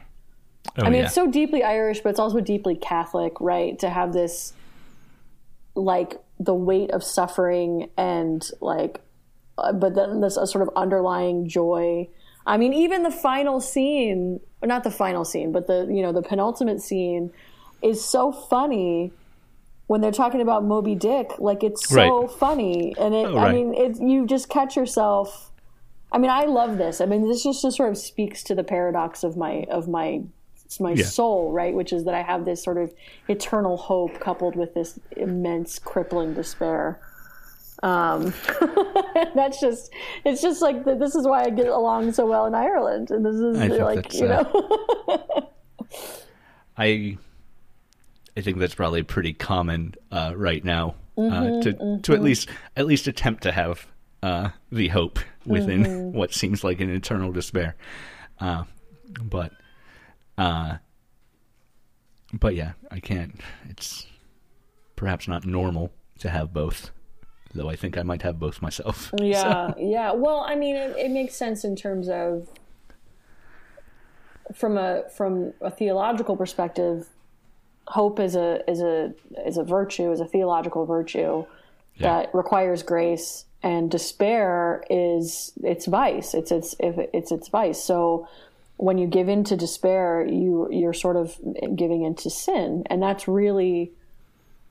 [0.77, 1.05] Oh, I mean, yeah.
[1.05, 3.79] it's so deeply Irish, but it's also deeply Catholic, right?
[3.79, 4.53] To have this,
[5.73, 9.01] like, the weight of suffering and, like,
[9.57, 12.07] uh, but then this sort of underlying joy.
[12.49, 16.11] I mean, even the final scene, or not the final scene, but the, you know,
[16.11, 17.31] the penultimate scene
[17.83, 19.13] is so funny
[19.85, 21.27] when they're talking about Moby Dick.
[21.37, 22.31] Like, it's so Right.
[22.39, 22.95] funny.
[22.99, 25.51] And it, Oh, I mean, it, you just catch yourself.
[26.11, 27.01] I mean, I love this.
[27.01, 30.23] I mean, this just, just sort of speaks to the paradox of my, of my,
[30.79, 31.05] my Yeah.
[31.05, 31.75] soul, right?
[31.75, 32.91] Which is that I have this sort of
[33.27, 36.99] eternal hope coupled with this immense crippling despair.
[37.81, 38.33] Um,
[39.35, 39.93] that's just,
[40.25, 43.11] it's just like, th- this is why I get along so well in Ireland.
[43.11, 45.49] And this is like, you uh, know,
[46.77, 47.17] I
[48.37, 52.47] I think that's probably pretty common uh, right now Mm-hmm, uh, to to at least
[52.77, 53.85] at least attempt to have
[54.23, 56.11] uh, the hope within Mm-hmm.
[56.17, 57.75] what seems like an eternal despair.
[58.39, 58.63] Uh,
[59.21, 59.51] but
[60.37, 60.77] uh,
[62.31, 63.41] but yeah, I can't.
[63.69, 64.05] It's
[64.95, 66.91] perhaps not normal to have both,
[67.53, 67.69] though.
[67.69, 69.11] I think I might have both myself.
[69.21, 70.11] Yeah, yeah.
[70.13, 72.47] Well, I mean, it, it makes sense in terms of
[74.55, 77.07] from a from a theological perspective.
[77.87, 79.13] Hope is a is a
[79.45, 81.45] is a virtue, is a theological virtue
[81.95, 82.07] Yeah.
[82.23, 86.33] that requires grace, and despair is its vice.
[86.33, 87.83] It's its if it's its vice.
[87.83, 88.27] So
[88.77, 91.35] when you give in to despair, you you're sort of
[91.75, 93.91] giving into sin, and that's really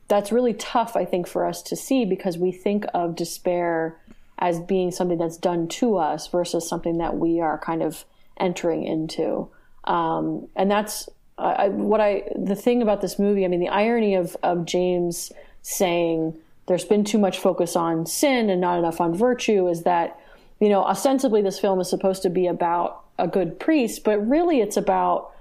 [0.08, 4.00] that's really tough, I think, for us to see because we think of despair
[4.38, 8.04] as being something that's done to us versus something that we are kind of
[8.38, 9.48] entering into.
[9.84, 13.44] Um, and that's I, what I the thing about this movie.
[13.44, 15.30] I mean, the irony of of James
[15.62, 20.18] saying there's been too much focus on sin and not enough on virtue is that
[20.60, 24.60] you know ostensibly this film is supposed to be about a good priest, but really
[24.60, 25.32] it's about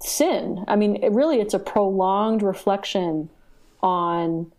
[0.00, 0.64] sin.
[0.68, 3.28] I mean, it really it's a prolonged reflection
[3.82, 4.52] on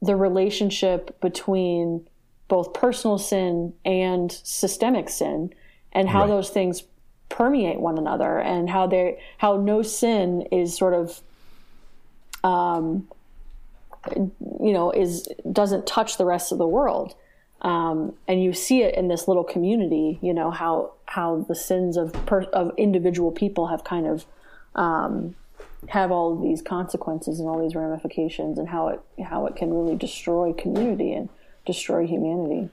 [0.00, 2.06] the relationship between
[2.48, 5.54] both personal sin and systemic sin
[5.92, 6.28] and how Right.
[6.28, 6.82] those things
[7.28, 11.22] permeate one another and how they how no sin is sort of
[12.44, 13.08] um
[14.16, 17.14] you know is doesn't touch the rest of the world
[17.62, 21.96] um, and you see it in this little community you know how how the sins
[21.96, 24.26] of per, of individual people have kind of
[24.74, 25.34] um,
[25.88, 29.72] have all of these consequences and all these ramifications and how it how it can
[29.74, 31.28] really destroy community and
[31.66, 32.68] destroy humanity.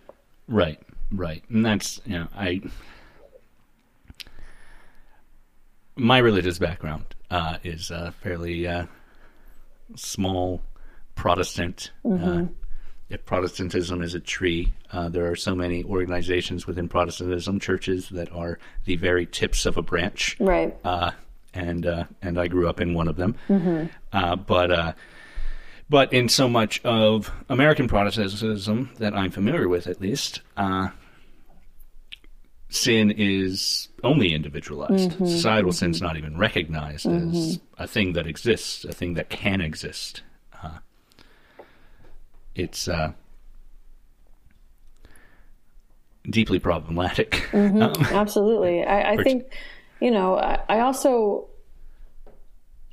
[0.48, 0.80] Right,
[1.12, 2.62] right, and that's you know I
[5.96, 8.86] my religious background uh, is uh, fairly uh,
[9.96, 10.62] small
[11.16, 11.92] Protestant.
[12.10, 12.46] Uh,
[13.10, 18.32] if Protestantism is a tree, uh, there are so many organizations within Protestantism, churches that
[18.32, 20.38] are the very tips of a branch.
[20.40, 20.78] Right.
[20.84, 21.12] Uh,
[21.54, 23.36] and uh, and I grew up in one of them.
[24.14, 24.94] Uh, but uh,
[25.90, 30.90] but in so much of American Protestantism that I'm familiar with, at least, uh,
[32.70, 35.14] sin is only individualized.
[35.18, 40.22] Societal sin's not even recognized as a thing that exists, a thing that can exist.
[40.64, 40.78] Uh,
[42.54, 43.14] it's uh,
[46.30, 47.48] deeply problematic.
[47.54, 49.46] Um, absolutely i, I think
[50.02, 51.50] you know I, I also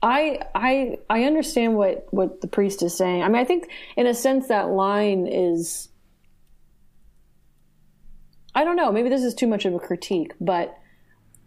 [0.02, 3.22] I I I understand what what the priest is saying.
[3.22, 5.88] I mean, I think in a sense that line is
[8.54, 8.90] I don't know.
[8.90, 10.78] Maybe this is too much of a critique, but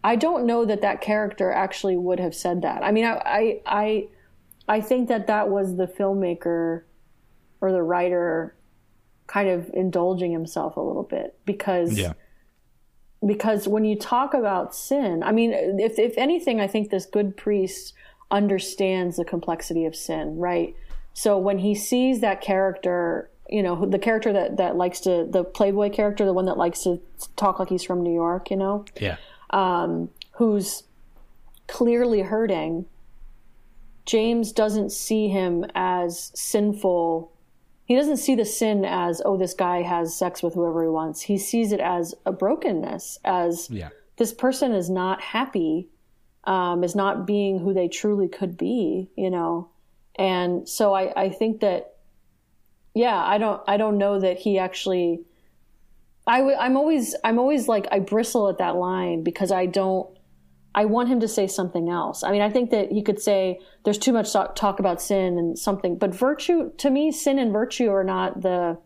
[0.02, 2.84] I don't know that that character actually would have said that.
[2.84, 4.08] I mean, I, I, I,
[4.68, 6.84] I think that that was the filmmaker
[7.60, 8.54] or the writer
[9.26, 12.14] kind of indulging himself a little bit because Yeah.
[13.24, 17.36] Because when you talk about sin, I mean, if if anything, I think this good
[17.36, 17.94] priest
[18.30, 20.74] understands the complexity of sin, right?
[21.12, 25.44] So when he sees that character, you know, the character that that likes to the
[25.44, 27.00] playboy character, the one that likes to
[27.36, 29.16] talk like he's from New York, you know, Yeah.
[29.50, 30.84] Um, who's
[31.66, 32.86] clearly hurting,
[34.06, 37.32] James doesn't see him as sinful.
[37.90, 41.22] He doesn't see the sin as, oh, this guy has sex with whoever he wants.
[41.22, 43.88] He sees it as a brokenness, as Yeah.
[44.16, 45.88] this person is not happy,
[46.44, 49.70] um, is not being who they truly could be, you know.
[50.14, 51.96] And so I, I think that,
[52.94, 55.22] yeah, I don't, I don't know that he actually.
[56.28, 60.08] I w- I'm always, I'm always like, I bristle at that line because I don't.
[60.74, 62.22] I want him to say something else.
[62.22, 65.58] I mean, I think that he could say there's too much talk about sin and
[65.58, 68.78] something, but virtue to me, sin and virtue are not the.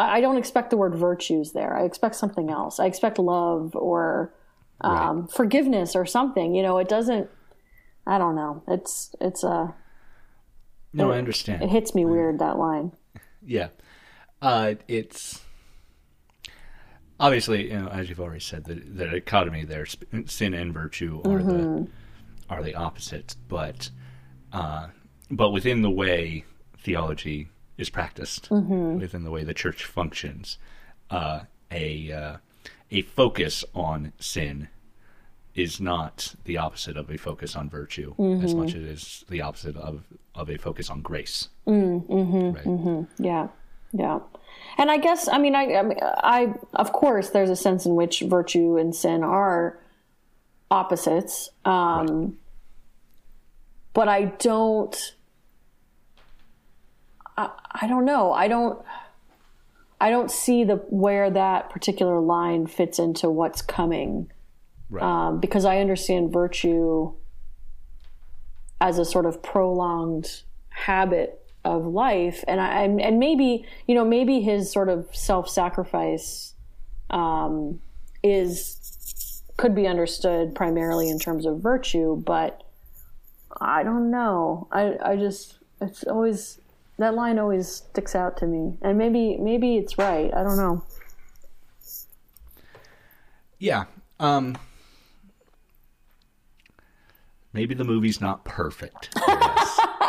[0.00, 1.76] I don't expect the word virtues there.
[1.76, 2.78] I expect something else.
[2.78, 4.32] I expect love or
[4.80, 6.54] um, forgiveness or something.
[6.54, 7.28] You know, it doesn't.
[8.06, 8.62] I don't know.
[8.68, 9.74] It's it's a.
[10.92, 11.62] No, I understand.
[11.62, 12.92] It hits me weird that line.
[13.40, 13.68] Yeah.
[14.42, 15.40] Uh, it's
[17.20, 19.86] obviously, you know, as you've already said, the, the dichotomy there,
[20.26, 21.86] sin and virtue are the
[22.50, 23.90] are the opposites, but
[24.52, 24.88] uh,
[25.30, 26.44] but within the way
[26.78, 28.50] theology is practiced,
[28.98, 30.58] within the way the church functions,
[31.10, 32.36] uh, a uh,
[32.90, 34.68] a focus on sin
[35.54, 39.42] is not the opposite of a focus on virtue as much as it is the
[39.42, 40.04] opposite of
[40.34, 41.48] of a focus on grace.
[42.54, 42.64] right?
[43.18, 43.48] Yeah,
[43.92, 44.20] yeah.
[44.78, 48.20] And I guess I mean I, I I of course there's a sense in which
[48.20, 49.78] virtue and sin are
[50.70, 51.50] opposites.
[51.64, 52.38] Um
[53.92, 54.96] but I don't
[57.36, 58.32] I, I don't know.
[58.32, 58.80] I don't
[60.00, 64.30] I don't see the where that particular line fits into what's coming.
[64.90, 65.02] Right.
[65.02, 67.12] Um, because I understand virtue
[68.80, 74.40] as a sort of prolonged habit of life, and I and, maybe you know maybe
[74.40, 76.54] his sort of self sacrifice
[77.10, 77.80] um,
[78.22, 82.62] is could be understood primarily in terms of virtue, but
[83.60, 84.68] I don't know.
[84.72, 86.58] I I just it's always
[86.98, 90.32] that line always sticks out to me, and maybe maybe it's right.
[90.34, 90.82] I don't know.
[93.58, 93.84] Yeah.
[94.20, 94.56] Um
[97.52, 99.10] maybe the movie's not perfect.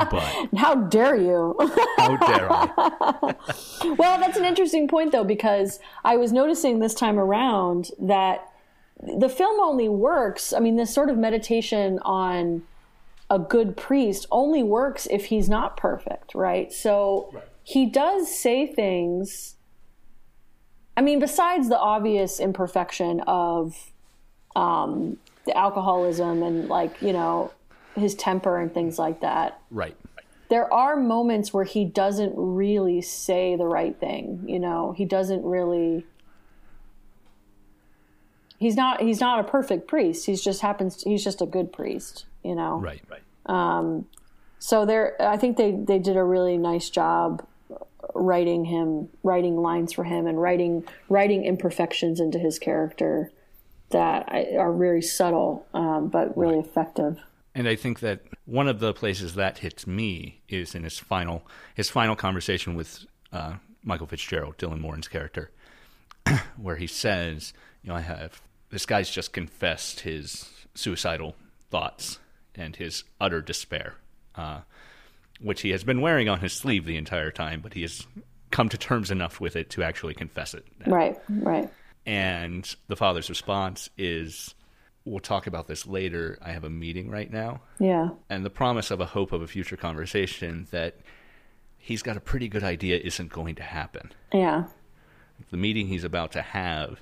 [0.09, 1.55] But How dare you?
[1.97, 3.35] how dare I?
[3.97, 8.51] Well, that's an interesting point, though, because I was noticing this time around that
[9.01, 10.53] the film only works.
[10.53, 12.63] I mean, this sort of meditation on
[13.29, 16.71] a good priest only works if he's not perfect, right?
[16.73, 17.33] So
[17.63, 19.55] he does say things.
[20.97, 23.91] I mean, besides the obvious imperfection of
[24.55, 27.51] um, the alcoholism and, like, you know,
[27.95, 29.95] his temper and things like that, Right.
[30.49, 35.43] there are moments where he doesn't really say the right thing you know he doesn't
[35.43, 36.05] really
[38.57, 42.25] he's not he's not a perfect priest he's just happens he's just a good priest
[42.43, 43.01] you know Right.
[43.09, 43.21] Right.
[43.45, 44.05] Um
[44.59, 47.45] so there i think they they did a really nice job
[48.15, 53.31] writing him writing lines for him and writing writing imperfections into his character
[53.91, 57.19] that are very subtle um, but really effective
[57.55, 61.45] And I think that one of the places that hits me is in his final
[61.75, 65.51] his final conversation with uh, Michael Fitzgerald, Dylan Moran's character,
[66.57, 71.35] where he says, "You know, I have this guy's just confessed his suicidal
[71.71, 72.19] thoughts
[72.55, 73.95] and his utter despair,
[74.35, 74.61] uh,
[75.41, 78.05] which he has been wearing on his sleeve the entire time, but he has
[78.51, 81.69] come to terms enough with it to actually confess it." now." right right
[82.05, 84.53] And the father's response is,
[85.09, 86.37] "We'll talk about this later.
[86.41, 89.47] I have a meeting right now." yeah and the promise of a hope of a
[89.47, 90.95] future conversation that
[91.77, 94.11] he's got a pretty good idea isn't going to happen.
[94.33, 94.65] yeah
[95.51, 97.01] The meeting he's about to have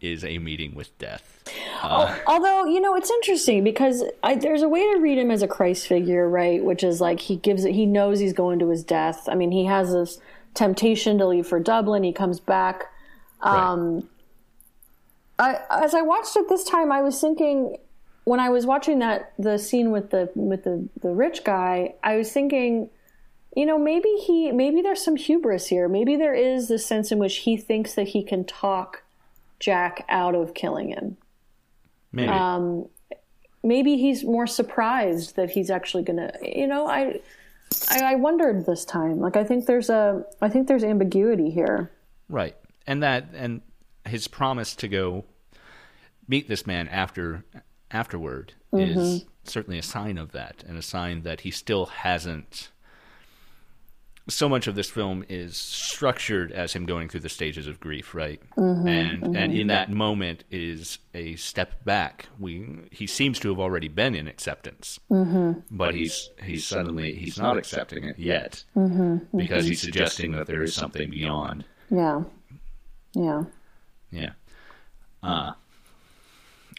[0.00, 1.42] is a meeting with death.
[1.82, 5.42] Uh, although you know, it's interesting because I, there's a way to read him as
[5.42, 6.62] a Christ figure, right?
[6.62, 7.74] Which is like he gives it.
[7.74, 9.28] He knows he's going to his death.
[9.28, 10.18] I mean, he has this
[10.54, 12.02] temptation to leave for Dublin.
[12.04, 12.84] He comes back.
[13.44, 13.70] right.
[13.72, 14.08] Um,
[15.38, 17.76] I, as I watched it this time, I was thinking
[18.24, 22.16] when I was watching that the scene with the with the the rich guy, I
[22.16, 22.90] was thinking,
[23.56, 25.88] you know, maybe he maybe there's some hubris here.
[25.88, 29.02] Maybe there is this sense in which he thinks that he can talk
[29.60, 31.16] Jack out of killing him.
[32.12, 32.28] Maybe.
[32.28, 32.86] Um,
[33.62, 36.32] maybe he's more surprised that he's actually gonna.
[36.42, 37.20] You know, I,
[37.90, 39.20] I, I wondered this time.
[39.20, 41.90] Like, I think there's a, I think there's ambiguity here.
[42.28, 42.56] Right.
[42.86, 43.60] And that and
[44.08, 45.24] his promise to go
[46.26, 47.44] meet this man after
[47.90, 48.98] afterward mm-hmm.
[48.98, 52.70] is certainly a sign of that and a sign that he still hasn't
[54.28, 58.14] so much of this film is structured as him going through the stages of grief,
[58.14, 58.40] right?
[58.56, 59.36] Mm-hmm, and mm-hmm.
[59.36, 62.28] and in that moment is a step back.
[62.38, 65.00] We he seems to have already been in acceptance,
[65.70, 68.64] but he's he's suddenly he's not accepting it yet.
[69.34, 71.64] because he's suggesting that there is something beyond.
[71.90, 72.24] Yeah,
[73.14, 73.44] yeah,
[74.10, 74.30] Yeah.
[75.22, 75.52] Uh,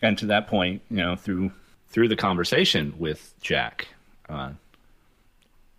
[0.02, 1.52] and to that point, you know, through
[1.90, 3.88] through the conversation with Jack,
[4.30, 4.52] uh,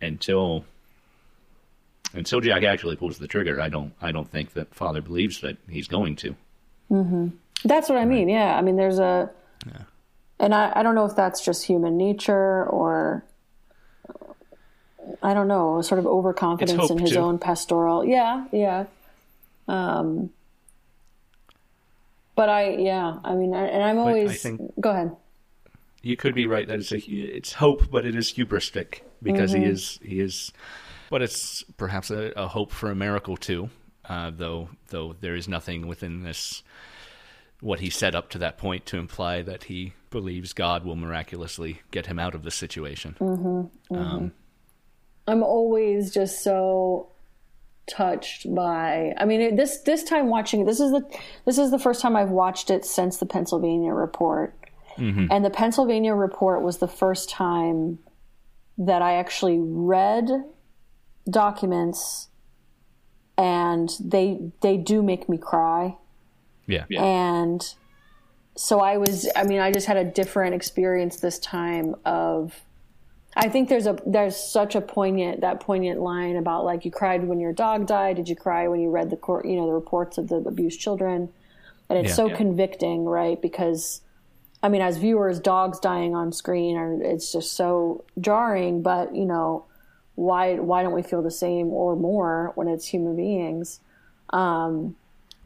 [0.01, 0.65] until
[2.13, 5.57] until Jack actually pulls the trigger, I don't I don't think that Father believes that
[5.69, 6.37] he's going to.
[6.91, 7.29] Mm-hmm.
[7.65, 8.29] that's what I mean.
[8.29, 9.31] Yeah, I mean, there's a,
[9.65, 9.83] yeah.
[10.41, 13.25] and I, I don't know if that's just human nature or.
[15.23, 17.19] I don't know, sort of overconfidence in his too.
[17.19, 18.05] own pastoral.
[18.05, 18.85] Yeah, yeah.
[19.67, 20.31] Um,
[22.41, 24.43] but I, yeah, I mean, I, and I'm I always.
[24.43, 25.15] think- Go ahead.
[26.01, 29.63] You could be right that it's a, it's hope, but it is hubristic because he
[29.63, 30.51] is he is,
[31.11, 33.69] but it's perhaps a, a hope for a miracle too.
[34.09, 36.63] Uh, though though there is nothing within this
[37.61, 41.83] what he said up to that point to imply that he believes God will miraculously
[41.91, 43.17] get him out of the situation.
[43.91, 44.33] Um,
[45.29, 47.11] I'm always just so
[47.91, 49.13] touched by.
[49.19, 51.03] I mean, it, this this time watching this is the
[51.45, 54.55] this is the first time I've watched it since the Pennsylvania report,
[54.97, 55.27] mm-hmm.
[55.31, 57.99] and the Pennsylvania report was the first time
[58.79, 60.31] that I actually read
[61.29, 62.29] documents,
[63.37, 65.97] and they they do make me cry.
[66.67, 67.75] Yeah, and
[68.57, 72.61] so i was i mean i just had a different experience this time of
[73.37, 77.25] i think there's a there's such a poignant that poignant line about like you cried
[77.25, 79.73] when your dog died did you cry when you read the court you know the
[79.73, 81.29] reports of the abused children
[81.89, 82.15] and it's Yeah.
[82.17, 82.37] so Yeah.
[82.37, 84.01] convicting right because
[84.63, 89.25] i mean as viewers dogs dying on screen are it's just so jarring but you
[89.25, 89.65] know
[90.17, 93.81] why why don't we feel the same or more when it's human beings
[94.33, 94.95] um,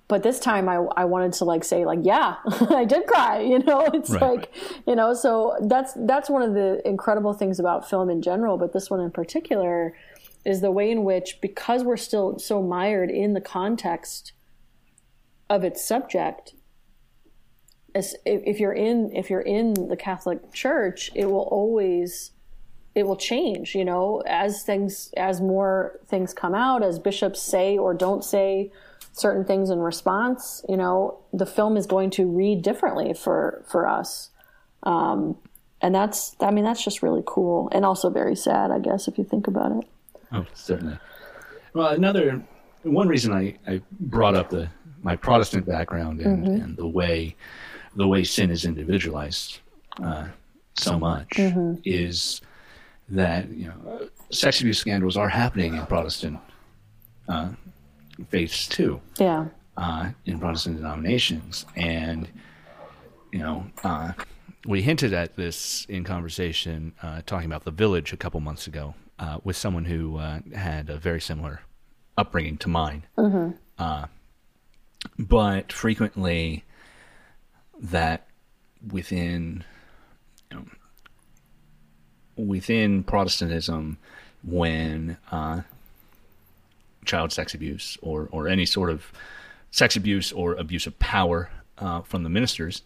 [0.06, 2.36] but this time I, I wanted to like say like yeah
[2.70, 3.86] i did cry you know?
[3.94, 4.22] It's Right.
[4.22, 4.54] like
[4.86, 8.72] you know so that's that's one of the incredible things about film in general but
[8.72, 9.94] this one in particular
[10.44, 14.32] is the way in which because we're still so mired in the context
[15.48, 16.54] of its subject
[17.94, 22.32] as if, if you're in if you're in the catholic church it will always
[22.94, 24.22] it will change you know?
[24.26, 28.70] As things as more things come out as bishops say or don't say
[29.14, 33.88] certain things in response you know the film is going to read differently for for
[33.88, 34.30] us.
[34.82, 35.36] Um
[35.80, 39.18] and that's i mean that's just really cool and also very sad i guess if
[39.18, 39.88] you think about it.
[40.32, 40.98] Oh, certainly.
[41.74, 42.42] Well, another
[42.82, 44.68] one reason I, I brought up the
[45.02, 47.36] my Protestant background and, and the way
[47.94, 49.60] the way sin is individualized
[50.02, 50.26] uh,
[50.76, 51.38] so much
[51.84, 52.40] is
[53.08, 56.38] that you know sex abuse scandals are happening in Protestant
[57.28, 57.50] uh,
[58.28, 59.46] faiths too yeah.
[59.76, 62.28] uh, in Protestant denominations, and
[63.32, 64.12] you know, uh,
[64.66, 68.94] we hinted at this in conversation uh, talking about the village a couple months ago
[69.18, 71.62] uh, with someone who uh, had a very similar
[72.16, 73.04] upbringing to mine,
[73.78, 74.06] uh,
[75.18, 76.64] but frequently
[77.80, 78.26] that
[78.92, 79.64] within
[80.50, 80.64] you know,
[82.36, 83.98] within Protestantism,
[84.42, 85.62] when uh,
[87.04, 89.12] child sex abuse or, or any sort of
[89.70, 92.82] sex abuse or abuse of power uh, from the ministers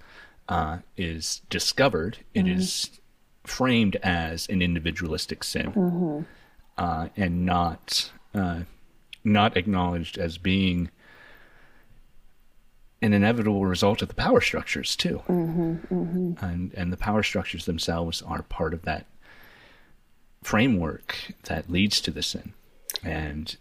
[0.48, 3.00] uh, is discovered, it is
[3.44, 6.26] framed as an individualistic sin
[6.78, 8.60] uh, and not uh,
[9.24, 10.90] not acknowledged as being
[13.02, 15.22] an inevitable result of the power structures too,
[16.40, 19.06] and and the power structures themselves are part of that
[20.42, 22.54] framework that leads to the sin,
[23.02, 23.56] and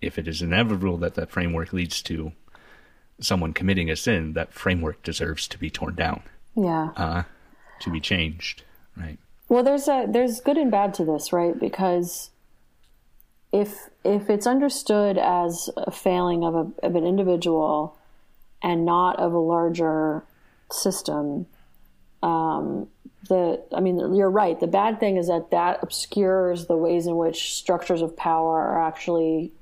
[0.00, 2.32] if it is inevitable that that framework leads to
[3.20, 6.22] someone committing a sin, that framework deserves to be torn down,
[6.56, 7.22] yeah uh,
[7.80, 8.64] to be changed,
[8.96, 9.18] right?
[9.48, 11.58] Well, there's a there's good and bad to this, right?
[11.58, 12.30] Because
[13.52, 17.98] if if it's understood as a failing of a of an individual
[18.62, 20.22] and not of a larger
[20.70, 21.46] system,
[22.22, 22.88] um,
[23.28, 24.58] the I mean, you're right.
[24.58, 28.86] The bad thing is that that obscures the ways in which structures of power are
[28.86, 29.52] actually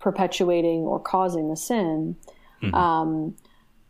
[0.00, 2.16] perpetuating or causing the sin.
[2.74, 3.36] Um,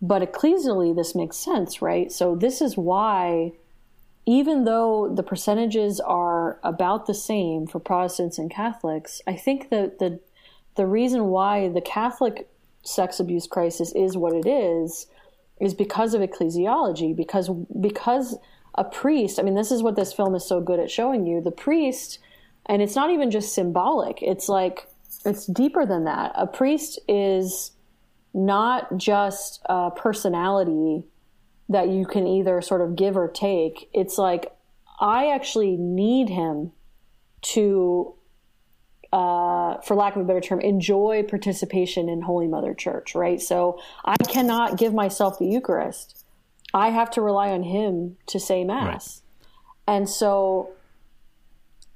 [0.03, 2.11] but ecclesially, this makes sense, right?
[2.11, 3.53] So this is why,
[4.27, 9.99] even though the percentages are about the same for Protestants and Catholics, I think that
[9.99, 10.21] the
[10.77, 12.49] the reason why the Catholic
[12.83, 15.07] sex abuse crisis is what it is
[15.61, 18.37] is because of ecclesiology because because
[18.77, 21.41] a priest i mean this is what this film is so good at showing you
[21.41, 22.19] the priest
[22.67, 24.87] and it's not even just symbolic it's like
[25.25, 27.73] it's deeper than that a priest is
[28.33, 31.05] not just a personality
[31.69, 34.53] that you can either sort of give or take it's like
[35.01, 36.73] i actually need him
[37.43, 38.15] to
[39.13, 43.41] uh, for lack of a better term, enjoy participation in Holy Mother Church, right?
[43.41, 46.25] So I cannot give myself the Eucharist.
[46.73, 49.23] I have to rely on Him to say Mass.
[49.89, 49.97] Right.
[49.97, 50.71] And so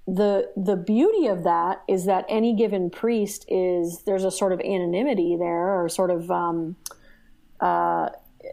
[0.06, 4.60] the the beauty of that is that any given priest is there's a sort of
[4.60, 6.76] anonymity there, or sort of um,
[7.60, 8.10] uh,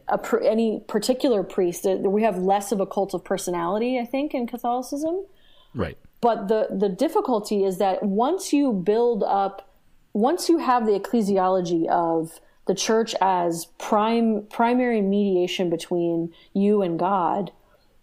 [0.07, 1.85] a, any particular priest.
[1.85, 5.25] We have less of a cult of personality, I think, in Catholicism.
[5.73, 5.97] Right.
[6.21, 9.75] But the, the difficulty is that once you build up,
[10.13, 16.99] once you have the ecclesiology of the church as prime primary mediation between you and
[16.99, 17.51] God,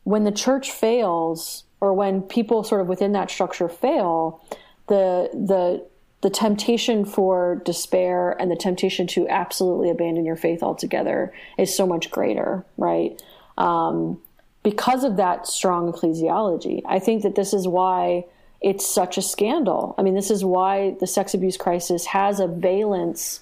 [0.03, 4.43] when the church fails, or when people sort of within that structure fail,
[4.89, 5.87] the the
[6.21, 11.87] the temptation for despair and the temptation to absolutely abandon your faith altogether is so
[11.87, 13.23] much greater, right?
[13.57, 14.21] Um,
[14.65, 16.83] because of that strong ecclesiology.
[16.87, 18.25] I think that this is why
[18.61, 19.95] it's such a scandal.
[19.97, 23.41] I mean, this is why the sex abuse crisis has a valence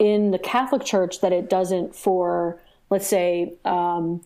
[0.00, 2.60] in the Catholic Church that it doesn't for,
[2.90, 4.22] let's say, um,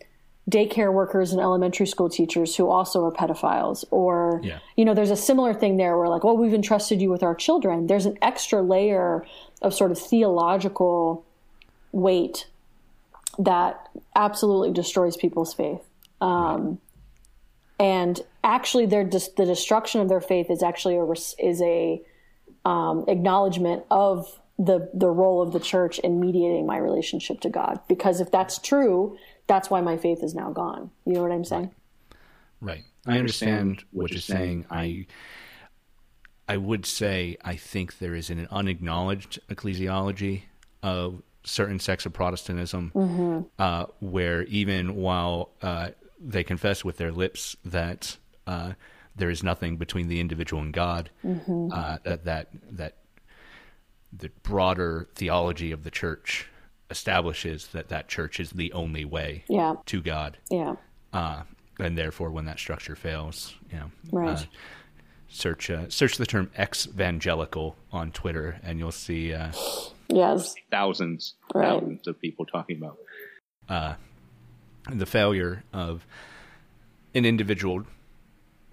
[0.50, 3.84] daycare workers and elementary school teachers who also are pedophiles.
[3.90, 4.58] Or, yeah.
[4.76, 7.34] you know, there's a similar thing there where, like, well, we've entrusted you with our
[7.34, 7.86] children.
[7.86, 9.24] There's an extra layer
[9.62, 11.24] of sort of theological
[11.92, 12.46] weight
[13.38, 15.82] that absolutely destroys people's faith.
[16.20, 16.80] Um,
[17.78, 21.04] and actually, their the destruction of their faith is actually a
[21.44, 22.02] is a
[22.64, 27.80] um, acknowledgement of the the role of the church in mediating my relationship to God.
[27.88, 29.16] Because if that's true,
[29.52, 30.90] that's why my faith is now gone.
[31.04, 31.70] You know what I'm saying?
[32.62, 32.84] Right.
[33.04, 33.16] right.
[33.16, 34.64] I understand what you're saying.
[34.70, 35.06] I
[36.48, 40.44] I would say I think there is an unacknowledged ecclesiology
[40.82, 43.40] of certain sects of Protestantism, mm-hmm.
[43.58, 48.72] uh, where even while uh, they confess with their lips that uh,
[49.14, 51.10] there is nothing between the individual and God.
[51.22, 51.68] Mm-hmm.
[51.70, 52.96] Uh, that that that
[54.14, 56.48] the broader theology of the church
[56.92, 59.74] establishes that that church is the only way yeah.
[59.86, 60.38] to God.
[60.50, 60.76] Yeah.
[61.12, 61.42] Uh,
[61.80, 64.38] and therefore, when that structure fails, you know, right.
[64.38, 64.42] Uh,
[65.28, 69.50] search uh, search the term ex-evangelical on Twitter, and you'll see uh,
[70.08, 71.68] yes thousands right.
[71.68, 72.98] thousands of people talking about
[73.70, 73.94] uh
[74.90, 76.04] the failure of
[77.14, 77.84] an individual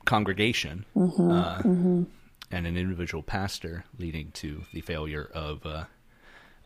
[0.05, 2.03] congregation mm-hmm, uh, mm-hmm.
[2.51, 5.85] and an individual pastor, leading to the failure of uh,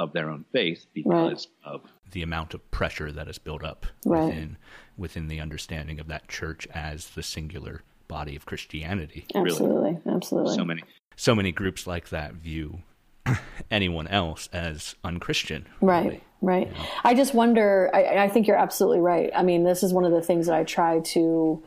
[0.03, 1.73] of their own faith because right.
[1.73, 1.81] of
[2.11, 4.25] the amount of pressure that is built up right.
[4.25, 4.57] within
[4.97, 9.25] within the understanding of that church as the singular body of Christianity.
[9.33, 10.15] Absolutely, really.
[10.15, 10.55] absolutely.
[10.55, 10.83] So many,
[11.15, 12.79] so many groups like that view
[13.71, 15.65] anyone else as unchristian.
[15.81, 16.05] Right.
[16.05, 16.23] Really.
[16.41, 16.71] Right.
[16.71, 16.85] Yeah.
[17.05, 19.31] I just wonder, I, I think you're absolutely right.
[19.33, 21.63] I mean, this is one of the things that I try to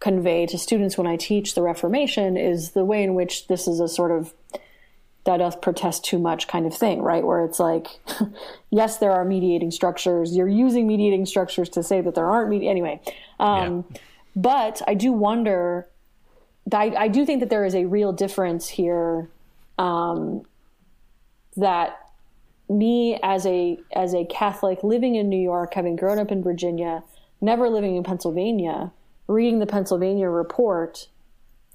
[0.00, 3.80] convey to students when I teach the Reformation is the way in which this is
[3.80, 4.34] a sort of
[5.26, 7.24] that doth protest too much kind of thing, right?
[7.24, 7.88] Where it's like,
[8.70, 10.34] yes, there are mediating structures.
[10.34, 13.00] You're using mediating structures to say that there aren't medi- anyway.
[13.38, 13.98] Um, yeah.
[14.34, 15.88] But I do wonder.
[16.72, 19.28] I, I do think that there is a real difference here.
[19.78, 20.44] Um,
[21.56, 21.98] that
[22.68, 27.02] me as a as a Catholic living in New York, having grown up in Virginia,
[27.40, 28.92] never living in Pennsylvania,
[29.26, 31.08] reading the Pennsylvania report,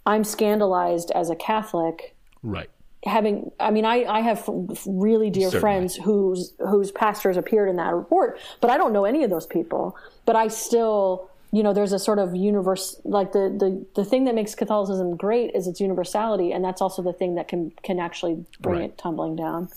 [0.06, 2.16] I'm scandalized as a Catholic.
[2.44, 2.70] Right.
[3.04, 4.48] Having, I mean, I, I have
[4.86, 5.60] really dear Certainly.
[5.62, 9.48] friends whose whose pastors appeared in that report, but I don't know any of those
[9.48, 9.96] people.
[10.26, 14.26] But I still, you know, there's a sort of universe, like the the the thing
[14.26, 18.00] that makes Catholicism great is its universality, and that's also the thing that can can
[18.00, 18.90] actually bring right.
[18.92, 19.70] it tumbling down.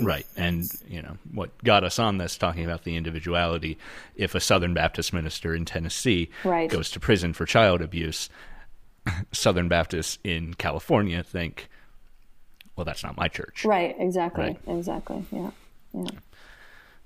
[0.00, 0.26] Right.
[0.36, 3.78] And, you know, what got us on this talking about the individuality,
[4.16, 6.68] if a Southern Baptist minister in Tennessee right.
[6.68, 8.28] goes to prison for child abuse,
[9.32, 11.68] Southern Baptists in California think,
[12.76, 13.64] well, that's not my church.
[13.64, 13.94] Right.
[13.98, 14.44] Exactly.
[14.44, 14.60] Right?
[14.78, 15.24] Exactly.
[15.32, 15.50] Yeah.
[15.92, 16.10] Yeah.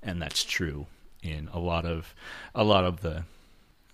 [0.03, 0.87] And that's true
[1.23, 2.13] in a lot of
[2.53, 3.23] a lot of the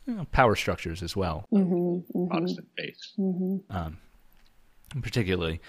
[0.05, 1.45] you know, power structures as well.
[1.53, 2.27] Mm-hmm, mm-hmm.
[2.27, 3.13] Protestant faiths.
[3.19, 3.75] Mm-hmm.
[3.75, 3.97] Um,
[5.01, 5.59] particularly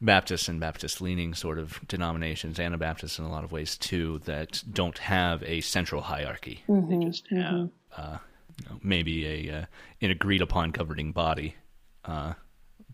[0.00, 4.62] Baptist and Baptist leaning sort of denominations, Anabaptists in a lot of ways too, that
[4.72, 6.62] don't have a central hierarchy.
[6.68, 8.18] Mm-hmm, They just have Uh,
[8.58, 9.64] you know, maybe a uh,
[10.00, 11.56] an agreed upon governing body,
[12.04, 12.34] uh,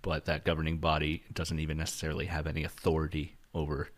[0.03, 3.89] but that governing body doesn't even necessarily have any authority over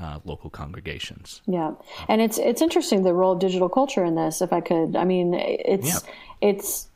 [0.00, 1.40] uh, local congregations.
[1.46, 1.72] Yeah,
[2.08, 4.42] and it's it's interesting the role of digital culture in this.
[4.42, 6.10] If I could, I mean, it's Yeah.
[6.40, 6.88] it's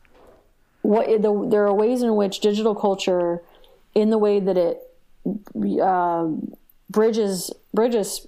[0.81, 3.41] what the, there are ways in which digital culture,
[3.95, 4.81] in the way that it
[5.81, 6.27] uh,
[6.89, 8.27] bridges bridges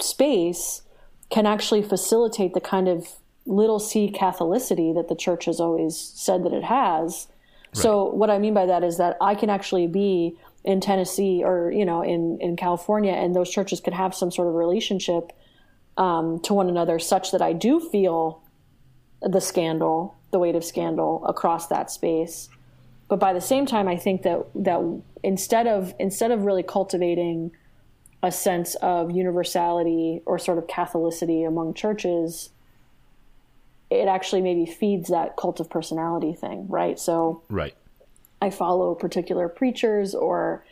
[0.00, 0.82] space,
[1.30, 3.08] can actually facilitate the kind of
[3.46, 7.28] little c Catholicity that the church has always said that it has.
[7.82, 11.70] So what I mean by that is that I can actually be in Tennessee or
[11.70, 15.32] you know in in California, and those churches could have some sort of relationship
[15.96, 18.42] um, to one another, such that I do feel
[19.22, 22.48] the scandal, the weight of scandal across that space.
[23.08, 27.52] But by the same time, I think that that instead of instead of really cultivating
[28.22, 32.50] a sense of universality or sort of Catholicity among churches,
[34.00, 36.98] it actually maybe feeds that cult of personality thing, right?
[36.98, 37.74] So Right.
[38.40, 40.64] I follow particular preachers or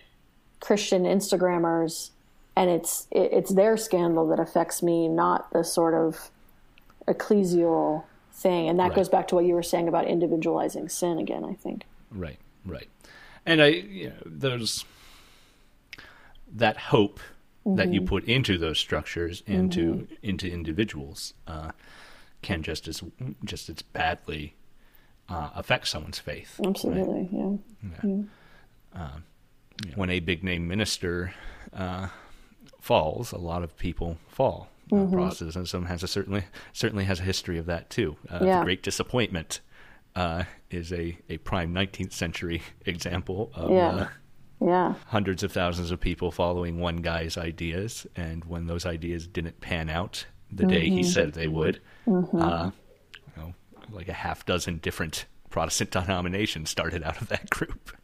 [0.61, 2.11] Christian Instagrammers,
[2.57, 6.31] and it's it, it's their scandal that affects me, not the sort of
[7.07, 8.69] ecclesial thing.
[8.69, 8.95] And that Right.
[8.97, 11.45] goes back to what you were saying about individualizing sin again.
[11.45, 11.85] I think.
[12.11, 12.89] Right, right.
[13.47, 14.85] And I, you know, there's
[16.55, 17.21] that hope
[17.67, 21.71] that you put into those structures, into into individuals, uh,
[22.45, 23.03] can just as
[23.45, 24.55] just as badly
[25.29, 26.57] uh, affect someone's faith.
[26.59, 26.69] right?
[26.69, 27.57] Absolutely, yeah.
[29.97, 31.35] When a big name minister
[31.73, 32.09] uh,
[32.81, 34.69] falls, a lot of people fall.
[34.93, 38.17] Uh, Protestantism has a certainly certainly has a history of that too.
[38.31, 38.59] Uh, Yeah.
[38.61, 39.61] The Great Disappointment
[40.15, 43.89] uh, is a, a prime 19th century example of Yeah.
[43.89, 44.09] uh,
[44.61, 49.61] Yeah, hundreds of thousands of people following one guy's ideas, and when those ideas didn't
[49.61, 50.27] pan out
[50.57, 51.11] the day he mm-hmm.
[51.11, 52.41] said they would, mm-hmm.
[52.41, 52.71] uh,
[53.15, 53.55] you know,
[53.91, 57.97] like a half dozen different Protestant denominations started out of that group.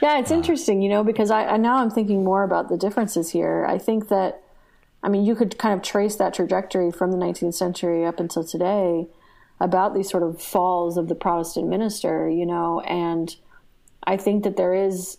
[0.00, 0.18] yeah.
[0.18, 3.30] It's uh, interesting, you know, because I, I now I'm thinking more about the differences
[3.30, 3.66] here.
[3.68, 4.42] I think that,
[5.02, 8.44] I mean, you could kind of trace that trajectory from the 19th century up until
[8.44, 9.08] today
[9.60, 13.36] about these sort of falls of the Protestant minister, you know, and
[14.06, 15.18] I think that there is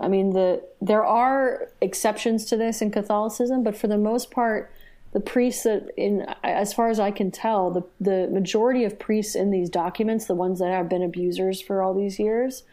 [0.00, 4.72] I mean the there are exceptions to this in Catholicism, but for the most part
[5.14, 9.36] the priests that in as far as I can tell, the the majority of priests
[9.36, 12.64] in these documents, the ones that have been abusers for all these years,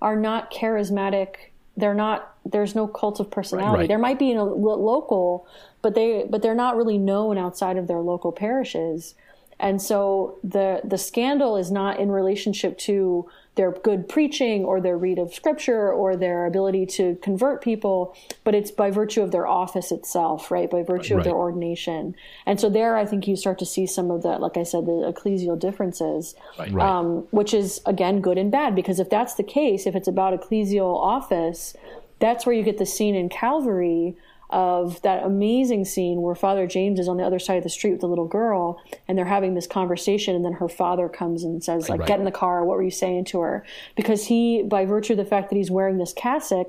[0.00, 1.34] are not charismatic.
[1.76, 3.80] They're not there's no cult of personality.
[3.80, 3.88] Right.
[3.88, 5.46] There might be in a local,
[5.82, 9.14] but they but they're not really known outside of their local parishes.
[9.58, 13.28] And so the the scandal is not in relationship to
[13.60, 18.54] their good preaching or their read of scripture or their ability to convert people, but
[18.54, 20.70] it's by virtue of their office itself, right?
[20.70, 22.14] By virtue of their ordination.
[22.46, 24.86] And so there I think you start to see some of the like I said,
[24.86, 26.34] the ecclesial differences.
[26.58, 26.72] Right.
[26.72, 30.32] Um, which is again good and bad because if that's the case, if it's about
[30.32, 31.76] ecclesial office,
[32.18, 34.16] that's where you get the scene in Calvary
[34.50, 37.92] of that amazing scene where Father James is on the other side of the street
[37.92, 41.62] with the little girl and they're having this conversation and then her father comes and
[41.64, 42.08] says like Right.
[42.08, 42.64] get in the car.
[42.64, 43.64] What were you saying to her?
[43.96, 46.66] Because he by virtue of the fact that he's wearing this cassock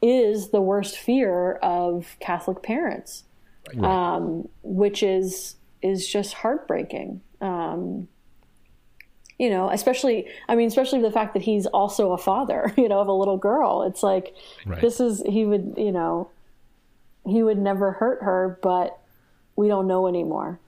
[0.00, 3.24] is the worst fear of Catholic parents
[3.82, 7.20] um, which is is just heartbreaking.
[7.40, 8.08] Um,
[9.38, 12.98] you know especially i mean especially the fact that he's also a father you know
[13.00, 13.82] of a little girl.
[13.84, 14.34] It's like
[14.66, 14.80] Right.
[14.80, 16.30] this is he would you know
[17.28, 18.98] he would never hurt her but
[19.56, 20.58] we don't know anymore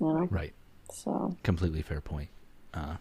[0.00, 0.52] you know Right.
[0.92, 2.28] so Completely fair point.
[2.74, 2.96] Uh,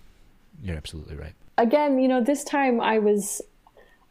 [0.64, 1.34] you're absolutely right.
[1.58, 3.42] again, you know, this time I was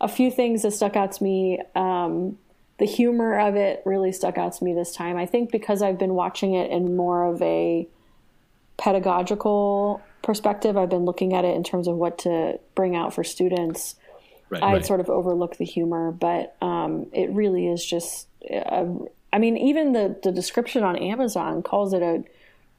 [0.01, 1.61] a few things that stuck out to me.
[1.75, 2.39] Um,
[2.79, 5.17] the humor of it really stuck out to me this time.
[5.19, 7.87] I think because I've been watching it in more of a
[8.79, 13.23] pedagogical perspective, I've been looking at it in terms of what to bring out for
[13.23, 13.97] students.
[14.51, 14.63] Right.
[14.63, 14.87] I had Right.
[14.87, 18.27] sort of overlooked the humor, but um, it really is just.
[18.53, 18.87] Uh,
[19.33, 22.25] I mean, even the the description on Amazon calls it a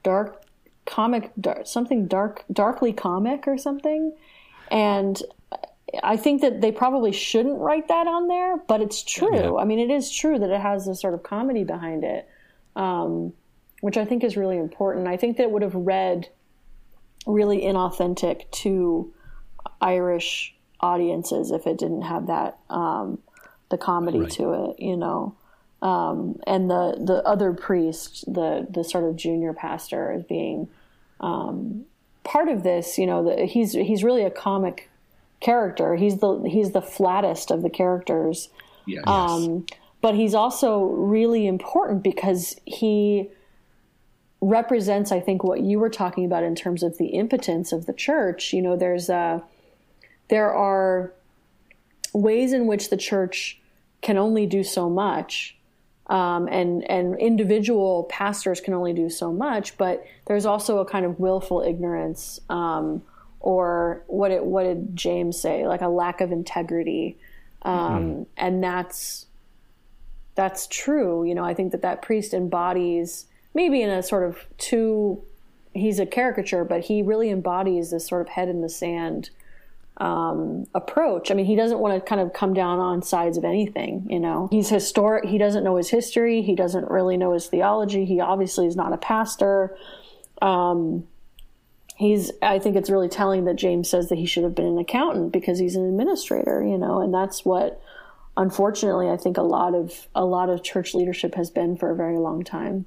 [0.02, 0.42] dark
[0.84, 4.12] comic, dark, something dark, darkly comic or something,
[4.70, 5.20] and
[6.02, 9.34] I think that they probably shouldn't write that on there, but it's true.
[9.34, 9.54] Yeah.
[9.54, 12.28] I mean, it is true that it has this sort of comedy behind it,
[12.76, 13.32] um,
[13.80, 15.06] which I think is really important.
[15.06, 16.28] I think that it would have read
[17.26, 19.12] really inauthentic to
[19.80, 20.51] Irish
[20.82, 23.18] audiences if it didn't have that um,
[23.70, 24.30] the comedy Right.
[24.32, 25.34] to it, you know.
[25.80, 30.68] Um, and the the other priest, the the sort of junior pastor, as being
[31.20, 31.84] um,
[32.24, 34.88] part of this, you know, the, he's he's really a comic
[35.40, 35.96] character.
[35.96, 38.48] He's the he's the flattest of the characters.
[38.86, 39.04] Yes.
[39.06, 39.66] Um,
[40.00, 43.28] but he's also really important because he
[44.40, 47.92] represents, I think, what you were talking about in terms of the impotence of the
[47.92, 48.52] church.
[48.52, 49.42] You know, there's a
[50.32, 51.12] there are
[52.14, 53.60] ways in which the church
[54.00, 55.54] can only do so much,
[56.06, 59.76] um, and and individual pastors can only do so much.
[59.76, 63.02] But there's also a kind of willful ignorance, um,
[63.40, 65.68] or what it, what did James say?
[65.68, 67.18] Like a lack of integrity,
[67.60, 69.26] um, and that's
[70.34, 71.24] that's true.
[71.24, 75.22] You know, I think that that priest embodies maybe in a sort of too.
[75.74, 79.28] He's a caricature, but he really embodies this sort of head in the sand
[79.98, 81.30] um, approach.
[81.30, 84.06] I mean, he doesn't want to kind of come down on sides of anything.
[84.08, 85.24] You know, he's historic.
[85.24, 86.42] He doesn't know his history.
[86.42, 88.04] He doesn't really know his theology.
[88.04, 89.76] He obviously is not a pastor.
[90.40, 91.06] Um,
[91.96, 92.32] he's.
[92.40, 95.32] I think it's really telling that James says that he should have been an accountant
[95.32, 96.64] because he's an administrator.
[96.64, 97.80] You know, and that's what,
[98.36, 101.96] unfortunately, I think a lot of a lot of church leadership has been for a
[101.96, 102.86] very long time.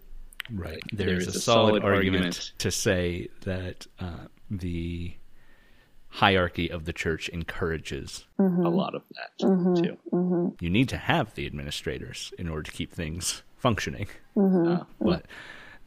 [0.52, 0.82] Right.
[0.94, 5.16] There's, a, solid, argument, to say that uh, the
[6.16, 8.26] hierarchy of the church encourages.
[8.40, 10.56] a lot of that too.
[10.60, 14.08] You need to have the administrators in order to keep things functioning.
[14.38, 14.68] Mm-hmm.
[14.68, 15.26] Uh, but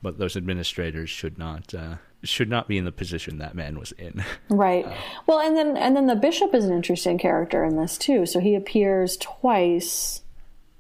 [0.02, 3.92] but those administrators should not uh, should not be in the position that man was
[3.92, 4.22] in.
[4.50, 4.86] Right.
[5.26, 8.26] well, and then and then the bishop is an interesting character in this too.
[8.26, 10.22] So he appears twice,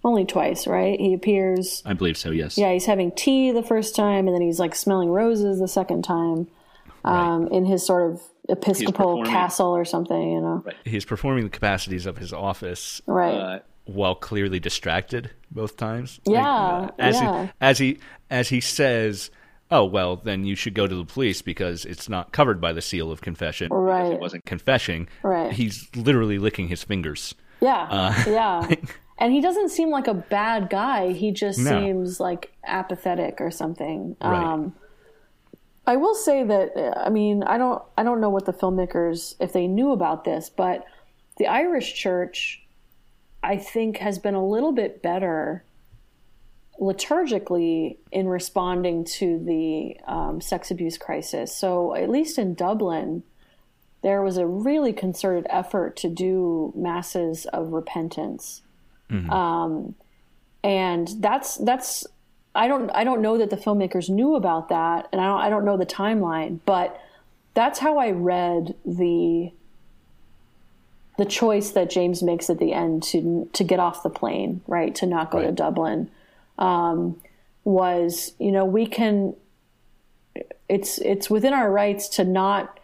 [0.04, 0.98] only twice, right?
[1.00, 1.82] He appears.
[1.86, 2.30] I believe so.
[2.30, 2.58] Yes.
[2.58, 6.02] Yeah, he's having tea the first time, and then he's like smelling roses the second
[6.02, 6.48] time,
[7.08, 10.20] um, in his sort of episcopal castle or something.
[10.32, 10.62] You know.
[10.64, 10.76] Right.
[10.84, 13.34] He's performing the capacities of his office Right.
[13.34, 16.20] Uh, while clearly distracted both times.
[16.26, 17.44] Yeah, as yeah.
[17.44, 17.98] he as he
[18.30, 19.30] as he says,
[19.70, 22.82] "Oh well, then you should go to the police because it's not covered by the
[22.82, 24.12] seal of confession." right.
[24.12, 25.52] it wasn't Confessing, Right.
[25.52, 27.34] He's literally licking his fingers.
[27.60, 28.74] Yeah, Uh, yeah.
[29.20, 31.10] And he doesn't seem like a bad guy.
[31.12, 31.70] He just No.
[31.70, 34.16] seems like apathetic or something.
[34.22, 34.44] Right.
[34.44, 34.74] Um,
[35.88, 39.34] I will say that uh, I mean I don't I don't know what the filmmakers
[39.40, 40.84] if they knew about this, but
[41.38, 42.62] the Irish Church
[43.42, 45.64] I think has been a little bit better
[46.78, 51.56] liturgically in responding to the um, sex abuse crisis.
[51.56, 53.22] So at least in Dublin,
[54.02, 58.60] there was a really concerted effort to do masses of repentance,
[59.30, 59.94] um,
[60.62, 62.06] and that's that's
[62.54, 65.50] I don't I don't know that the filmmakers knew about that, and I don't I
[65.50, 67.00] don't know the timeline, but
[67.54, 69.52] that's how I read the
[71.18, 74.94] the choice that James makes at the end to to get off the plane, right,
[74.96, 76.10] to not go to Dublin,
[76.58, 77.20] um,
[77.64, 79.34] was you know we can
[80.68, 82.78] it's it's within our rights to not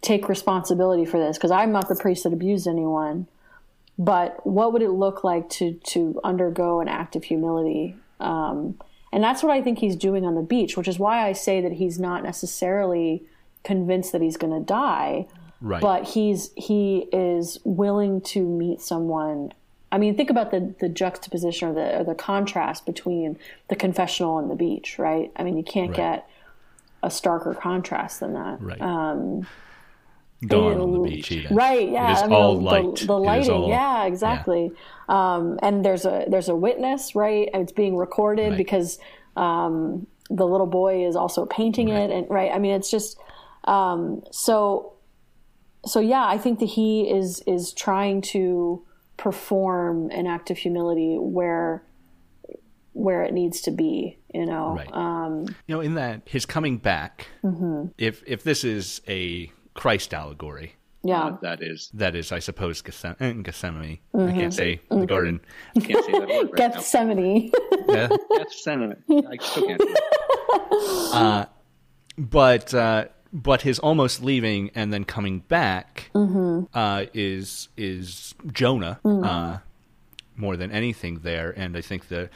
[0.00, 3.28] take responsibility for this because I'm not the priest that abused anyone.
[3.98, 7.96] But what would it look like to to undergo an act of humility?
[8.20, 8.78] Um,
[9.12, 11.60] and that's what I think he's doing on the beach, which is why I say
[11.60, 13.22] that he's not necessarily
[13.64, 15.26] convinced that he's going to die,
[15.60, 15.80] Right.
[15.80, 19.52] but he's he is willing to meet someone.
[19.92, 23.38] I mean, think about the the juxtaposition or the or the contrast between
[23.68, 25.30] the confessional and the beach, right?
[25.36, 25.96] I mean, you can't Right.
[25.96, 26.28] get
[27.02, 28.60] a starker contrast than that.
[28.60, 28.80] Right.
[28.80, 29.46] Um,
[30.46, 31.30] Dawn on the beach.
[31.32, 31.54] Eden.
[31.54, 32.10] Right, yeah.
[32.10, 32.96] It is I mean, all the, light.
[32.96, 34.72] The, the lighting, all- yeah, exactly.
[35.08, 37.48] Um, and there's a there's a witness, right?
[37.52, 38.56] and It's being recorded Right.
[38.58, 38.98] because
[39.36, 42.50] um, the little boy is also painting it, and right.
[42.52, 43.18] I mean, it's just
[43.64, 44.88] um, so.
[45.84, 48.84] So yeah, I think that he is is trying to
[49.16, 51.82] perform an act of humility where
[52.92, 54.18] where it needs to be.
[54.32, 54.92] You know, Right.
[54.94, 57.86] um, You know, in that his coming back, Mm-hmm.
[57.98, 61.24] if if this is a Christ allegory, yeah.
[61.24, 63.42] uh, that is, that is, I suppose, Gethsemane.
[63.42, 63.98] Gethsemane.
[64.14, 64.28] Mm-hmm.
[64.28, 65.40] I can't say the garden.
[65.76, 66.68] I can't say that word right now.
[66.68, 67.50] Gethsemane.
[67.88, 68.08] Yeah.
[68.36, 69.00] That's sentiment.
[69.10, 69.80] I still can't.
[69.80, 71.48] do it.
[72.18, 76.64] but uh, but his almost leaving and then coming back Mm-hmm.
[76.74, 79.58] uh, is is Jonah uh,
[80.36, 82.30] more than anything there, and I think that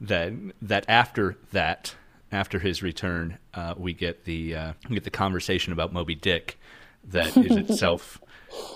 [0.00, 1.94] that that after that
[2.32, 6.58] after his return, uh, we get the uh, we get the conversation about Moby Dick
[7.04, 8.20] that is itself.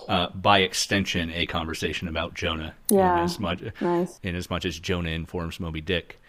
[0.09, 2.75] Uh, by extension, a conversation about Jonah.
[2.91, 3.19] Yeah.
[3.19, 4.21] In as much, Nice.
[4.23, 6.21] in as much as Jonah informs Moby Dick.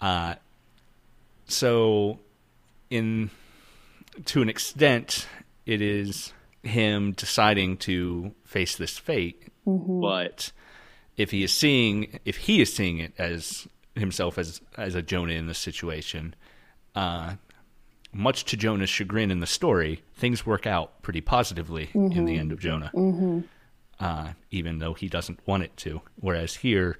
[0.00, 0.36] Uh,
[1.46, 2.18] so,
[2.88, 3.30] in
[4.24, 5.26] to an extent,
[5.66, 9.42] it is him deciding to face this fate.
[9.66, 10.50] But
[11.18, 15.32] if he is seeing, if he is seeing it as himself as as a Jonah
[15.34, 16.34] in this situation,
[16.98, 17.34] uh,
[18.12, 22.52] much to Jonah's chagrin in the story, things work out pretty positively in the end
[22.52, 22.90] of Jonah.
[24.00, 26.00] uh, even though he doesn't want it to.
[26.16, 26.98] Whereas here,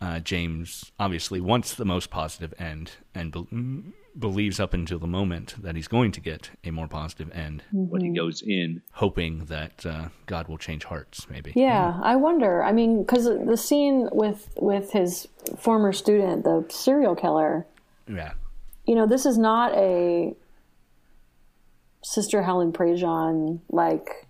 [0.00, 5.54] uh, James obviously wants the most positive end and be- believes up until the moment
[5.62, 9.84] that he's going to get a more positive end, When he goes in, hoping that
[9.84, 11.28] uh, God will change hearts.
[11.30, 11.52] Maybe.
[11.54, 12.62] Yeah, I wonder.
[12.62, 15.28] I mean, because the scene with with his
[15.58, 17.66] former student, the serial killer,
[18.08, 18.32] Yeah.
[18.88, 20.34] You know, this is not a
[22.02, 24.26] Sister Helen Prejean like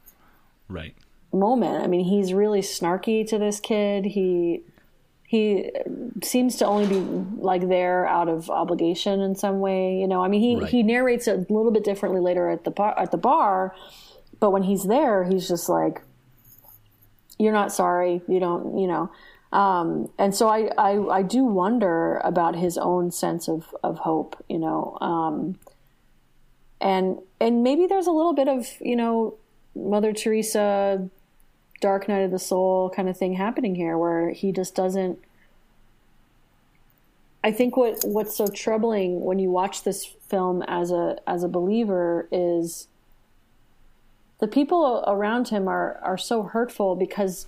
[0.69, 0.95] Right.
[1.33, 1.85] moment.
[1.85, 4.05] I mean, he's really snarky to this kid.
[4.05, 4.63] He
[5.29, 5.71] he
[6.23, 6.99] seems to only be
[7.41, 9.97] like there out of obligation in some way.
[9.97, 10.69] You know, I mean, he Right.
[10.69, 13.75] he narrates it a little bit differently later at the bar, at the bar,
[14.41, 16.03] but when he's there, he's just like,
[17.39, 18.23] "You're not sorry.
[18.27, 18.77] You don't.
[18.77, 19.11] You know."
[19.53, 24.43] Um, and so I, I I do wonder about his own sense of of hope.
[24.49, 24.99] You know.
[25.01, 25.59] Um,
[26.81, 29.35] and and maybe there's a little bit of you know
[29.75, 31.09] Mother Teresa
[31.81, 35.19] dark night of the soul kind of thing happening here where he just doesn't
[37.43, 41.49] I think what what's so troubling when you watch this film as a as a
[41.49, 42.89] believer is
[44.41, 47.47] the people around him are are so hurtful because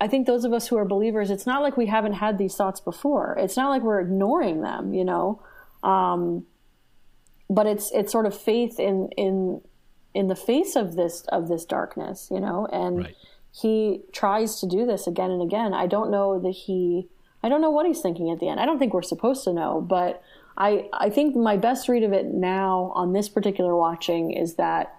[0.00, 2.56] I think those of us who are believers it's not like we haven't had these
[2.56, 3.36] thoughts before.
[3.38, 5.42] It's not like we're ignoring them you know?
[5.82, 6.46] Um,
[7.48, 9.60] but it's it's sort of faith in in
[10.14, 12.66] in the face of this of this darkness you know?
[12.72, 13.16] And Right.
[13.52, 15.74] he tries to do this again and again.
[15.74, 17.08] I don't know that he
[17.42, 18.60] i don't know what he's thinking at the end.
[18.60, 20.22] I don't think we're supposed to know but
[20.56, 24.94] i i think my best read of it now on this particular watching is that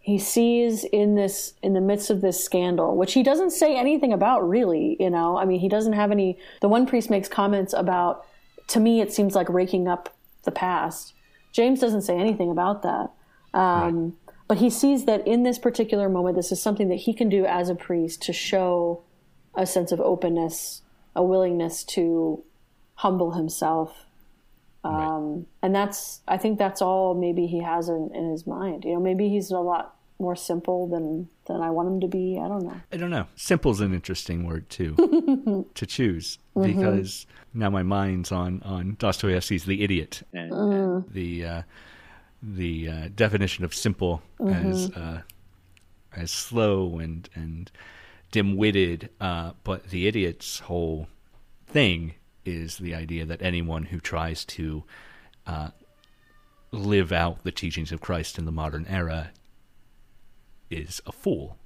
[0.00, 4.12] he sees in this in the midst of this scandal which he doesn't say anything
[4.12, 5.38] about really you know?
[5.38, 8.26] I mean he doesn't have any the one priest makes comments about
[8.68, 11.14] to me it seems like raking up the past.
[11.52, 13.10] James doesn't say anything about that.
[13.52, 17.28] Um, but he sees that in this particular moment this is something that he can
[17.28, 19.02] do as a priest to show
[19.54, 20.82] a sense of openness
[21.14, 22.42] a willingness to
[22.94, 24.06] humble himself
[24.84, 28.94] um, and that's i think that's all maybe he has in, in his mind you
[28.94, 32.46] know maybe he's a lot more simple than than i want him to be i
[32.48, 33.26] don't know I don't know.
[33.36, 34.94] Simple's an interesting word too
[35.74, 40.72] to choose because now my mind's on on Dostoevsky's The Idiot, and, Mm.
[40.96, 41.62] and the uh,
[42.42, 45.22] the uh, definition of simple as uh,
[46.16, 47.70] as slow and and
[48.30, 49.08] dim-witted.
[49.20, 51.06] Uh, but the idiot's whole
[51.66, 52.14] thing
[52.50, 54.84] is the idea that anyone who tries to
[55.46, 55.70] uh,
[56.72, 59.30] live out the teachings of Christ in the modern era
[60.70, 61.56] is a fool.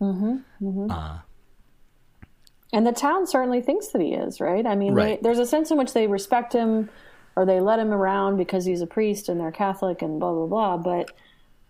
[2.73, 4.67] And the town certainly thinks that he is, right?
[4.67, 5.21] I mean, Right.
[5.21, 6.89] they, there's a sense in which they respect him
[7.37, 10.47] or they let him around because he's a priest and they're Catholic and blah blah
[10.47, 10.77] blah.
[10.79, 11.11] But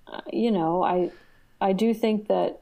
[0.07, 1.11] uh, you know, I
[1.61, 2.61] I do think that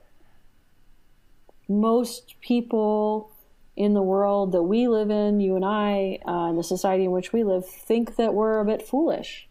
[1.69, 3.32] most people
[3.77, 7.11] in the world that we live in, you and I, uh, in the society in
[7.11, 9.49] which we live, think that we're a bit foolish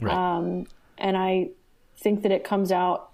[0.00, 0.14] Right.
[0.14, 0.66] Um,
[0.98, 1.50] and I
[1.96, 3.10] think that it comes out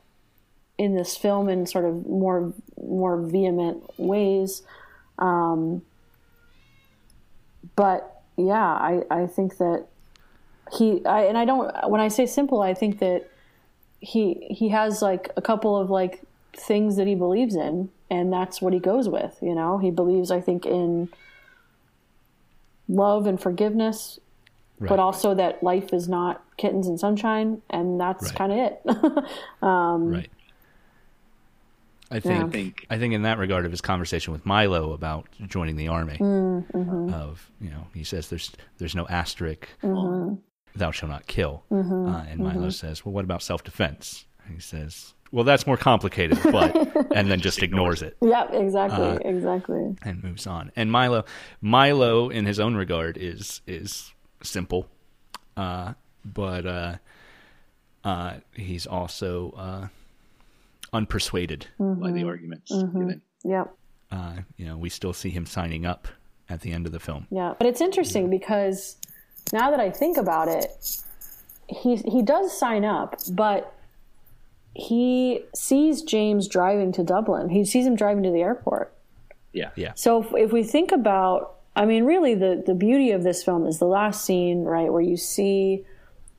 [0.78, 4.62] in this film in sort of more more vehement ways.
[5.18, 5.82] Um,
[7.76, 9.86] but yeah, I, I think that
[10.72, 13.28] he I, and I don't when I say simple, I think that
[14.00, 16.22] he he has like a couple of like
[16.54, 19.38] things that he believes in, and that's what he goes with.
[19.42, 21.08] You know, he believes I think in
[22.88, 24.18] love and forgiveness
[24.78, 24.88] right.
[24.88, 28.34] but also that life is not kittens and sunshine, and that's Right.
[28.34, 28.80] kind of it.
[29.62, 30.30] right.
[32.10, 35.28] I think I think I think in that regard of his conversation with Milo about
[35.46, 40.34] joining the army, Mm, of you know, he says there's there's no asterisk, Mm-hmm.
[40.76, 44.26] thou shalt not kill, uh, and Milo says, well, what about self defense?
[44.52, 46.76] He says, well, that's more complicated, but
[47.16, 49.96] and then just ignores it yep, exactly, Uh, exactly.
[50.02, 50.70] and moves on.
[50.76, 51.24] And Milo,
[51.60, 54.12] Milo, in his own regard, is is
[54.42, 54.86] simple,
[55.56, 56.96] uh, but uh,
[58.04, 59.86] uh, he's also uh,
[60.92, 61.64] unpersuaded.
[61.80, 62.00] Mm-hmm.
[62.02, 63.22] by the arguments given.
[63.44, 63.74] Yep,
[64.10, 66.06] Uh, you know, we still see him signing up
[66.48, 67.26] at the end of the film.
[67.30, 67.54] yeah.
[67.58, 68.96] But it's interesting because
[69.52, 70.66] now that I think about it,
[71.68, 73.72] he he does sign up, but
[74.74, 77.50] he sees James driving to Dublin.
[77.50, 78.92] He sees him driving to the airport.
[79.52, 79.70] Yeah.
[79.76, 83.44] Yeah, So if, if we think about, I mean, really, the the beauty of this
[83.44, 85.84] film is the last scene, right, where you see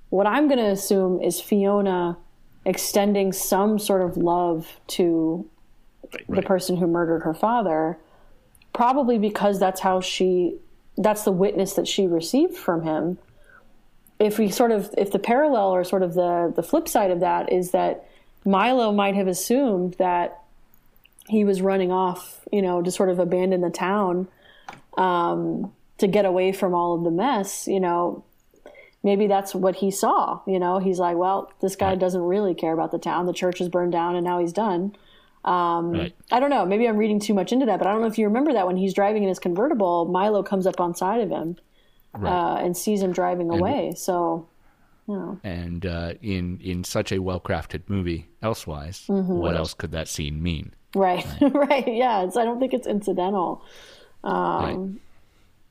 [0.10, 2.18] what I'm going to assume is Fiona
[2.66, 5.50] extending some sort of love to
[6.30, 7.98] the person who murdered her father,
[8.74, 10.56] probably because that's how she,
[10.98, 13.18] that's the witness that she received from him.
[14.20, 17.20] If we sort of, if the parallel or sort of the the flip side of
[17.20, 18.08] that is that
[18.46, 20.40] Milo might have assumed that
[21.28, 24.28] he was running off, you know, to sort of abandon the town
[24.98, 28.24] um, to get away from all of the mess, you know,
[29.04, 30.42] maybe that's what he saw.
[30.46, 33.26] You know, he's like, well, this guy doesn't really care about the town.
[33.26, 34.96] The church is burned down and now he's done.
[35.46, 36.16] Um, Right.
[36.32, 36.66] I don't know.
[36.66, 38.66] Maybe I'm reading too much into that, but I don't know if you remember that
[38.68, 41.58] when he's driving in his convertible, Milo comes up on side of him
[42.28, 43.94] uh, and sees him driving away.
[43.98, 44.48] So,
[45.08, 49.34] And uh, in in such a well crafted movie, elsewise, Mm-hmm.
[49.38, 50.74] what else could that scene mean?
[50.96, 52.24] right, right, yeah.
[52.24, 53.64] It's, I don't think it's incidental,
[54.24, 54.78] right.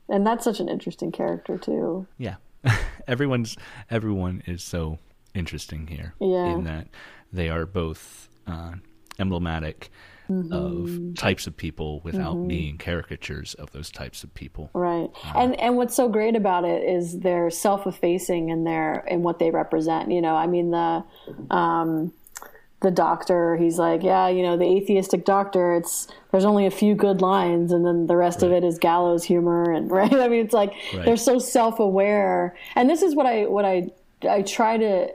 [0.08, 2.06] and that's such an interesting character too.
[2.18, 2.36] Yeah,
[3.08, 3.56] everyone's
[3.90, 4.98] everyone is so
[5.34, 6.14] interesting here.
[6.20, 6.54] Yeah.
[6.54, 6.88] in that
[7.32, 8.72] they are both uh,
[9.18, 9.90] emblematic
[10.30, 10.52] Mm-hmm.
[10.52, 14.70] of types of people without being caricatures of those types of people.
[14.72, 15.10] Right.
[15.34, 19.50] And and what's so great about it is they're self-effacing in their in what they
[19.50, 20.36] represent, you know.
[20.36, 21.04] I mean the
[21.50, 22.12] um
[22.80, 26.94] the doctor, he's like, yeah, you know, the atheistic doctor, it's there's only a few
[26.94, 30.12] good lines and then the rest of it is gallows humor and right?
[30.12, 31.04] I mean, it's like Right.
[31.04, 32.56] they're so self-aware.
[32.76, 33.90] And this is what I what I
[34.28, 35.12] I try to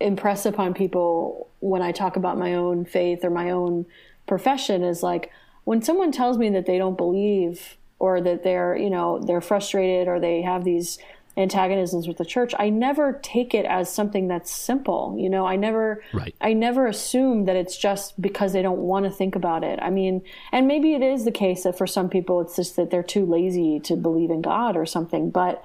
[0.00, 3.86] impress upon people when I talk about my own faith or my own
[4.26, 5.30] profession is like
[5.64, 10.08] when someone tells me that they don't believe or that they're you know they're frustrated
[10.08, 10.98] or they have these
[11.36, 15.56] antagonisms with the church i never take it as something that's simple you know i
[15.56, 16.34] never Right.
[16.42, 19.88] i never assume that it's just because they don't want to think about it i
[19.88, 20.20] mean
[20.52, 23.24] and maybe it is the case that for some people it's just that they're too
[23.24, 25.64] lazy to believe in god or something but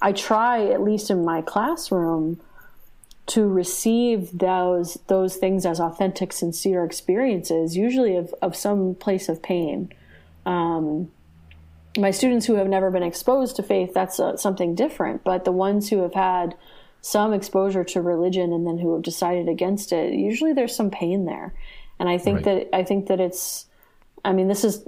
[0.00, 2.40] i try at least in my classroom
[3.28, 9.42] to receive those those things as authentic, sincere experiences, usually of, of some place of
[9.42, 9.92] pain.
[10.46, 11.10] Um,
[11.96, 15.24] my students who have never been exposed to faith, that's uh, something different.
[15.24, 16.54] But the ones who have had
[17.00, 21.24] some exposure to religion and then who have decided against it, usually there's some pain
[21.26, 21.54] there.
[21.98, 22.70] And I think Right.
[22.70, 23.66] that I think that it's.
[24.24, 24.82] I mean, this is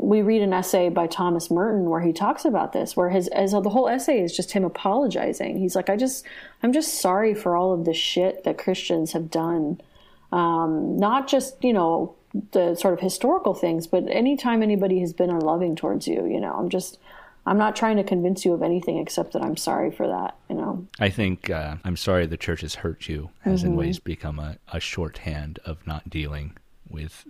[0.00, 3.52] we read an essay by Thomas Merton where he talks about this, where his as
[3.52, 5.58] the whole essay is just him apologizing.
[5.58, 6.24] He's like, I just,
[6.62, 9.80] I'm just sorry for all of the shit that Christians have done,
[10.32, 12.14] um, not just you know
[12.52, 16.52] the sort of historical things, but anytime anybody has been unloving towards you, you know,
[16.52, 16.98] I'm just,
[17.46, 20.54] I'm not trying to convince you of anything except that I'm sorry for that, you
[20.56, 20.86] know.
[21.00, 23.70] I think uh, I'm sorry the church has hurt you has Mm-hmm.
[23.72, 26.52] in ways become a, a shorthand of not dealing
[26.88, 27.24] with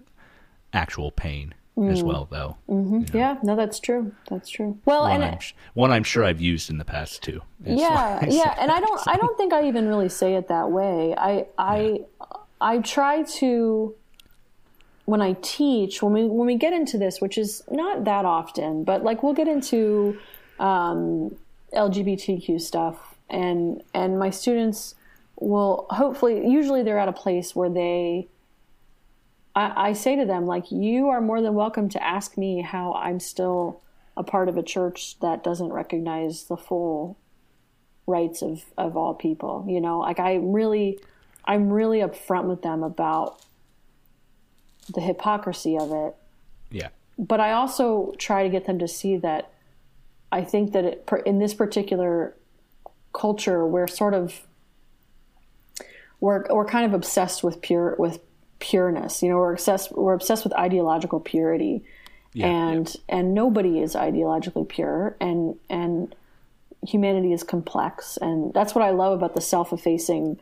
[0.72, 1.92] actual pain Mm.
[1.92, 2.56] as well, though.
[2.68, 3.04] you know.
[3.14, 4.12] Yeah, no, that's true.
[4.28, 4.78] That's true.
[4.84, 7.40] Well, One and I'm, sh- one I'm sure I've used in the past too.
[7.64, 11.12] yeah yeah and i don't i don't think i even really say it that way
[11.18, 12.00] i i
[12.60, 13.94] i try to
[15.06, 18.84] when i teach when we when we get into this which is not that often
[18.84, 20.16] but like we'll get into
[20.60, 21.34] um
[21.74, 24.94] lgbtq stuff and and my students
[25.40, 28.26] will hopefully usually they're at a place where they
[29.58, 32.92] I, I say to them like you are more than welcome to ask me how
[32.94, 33.82] i'm still
[34.16, 37.18] a part of a church that doesn't recognize the full
[38.06, 41.00] rights of of all people you know like i really
[41.44, 43.42] i'm really upfront with them about
[44.94, 46.14] the hypocrisy of it
[46.70, 46.88] yeah.
[47.18, 49.52] but i also try to get them to see that
[50.30, 52.36] i think that it, in this particular
[53.12, 54.46] culture we're sort of
[56.20, 58.20] we're we're kind of obsessed with pure with
[58.58, 59.22] pureness.
[59.22, 61.84] You know we're obsessed we're obsessed with ideological purity.
[62.34, 66.14] Yeah, and and nobody is ideologically pure and and
[66.86, 68.18] humanity is complex.
[68.20, 70.38] And that's what i love about the self-effacing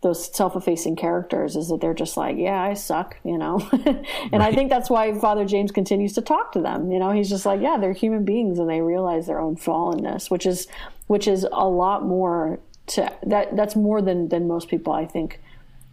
[0.00, 3.58] those self-effacing characters is that they're just like yeah i suck you know?
[4.32, 6.92] And i think that's why father james continues to talk to them.
[6.92, 10.30] You know he's just like yeah they're human beings and they realize their own fallenness
[10.30, 10.68] which is
[11.08, 15.40] which is a lot more to that that's more than than most people i think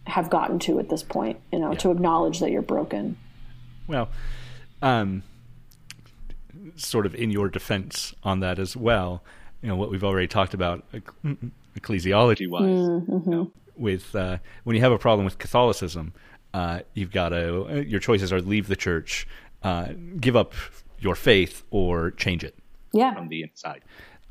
[0.06, 3.16] have gotten to at this point you know to acknowledge that you're broken
[3.86, 4.08] Well,
[4.82, 5.22] um,
[6.76, 9.22] sort of in your defense on that as well,
[9.62, 10.84] you know what we've already talked about
[11.76, 12.62] ecclesiology wise.
[12.62, 13.30] Mm-hmm.
[13.30, 16.12] you know, with uh, when you have a problem with Catholicism,
[16.54, 19.26] uh, you've got to your choices are leave the church,
[19.62, 19.88] uh,
[20.18, 20.54] give up
[20.98, 22.54] your faith, or change it
[22.92, 23.82] yeah from the inside.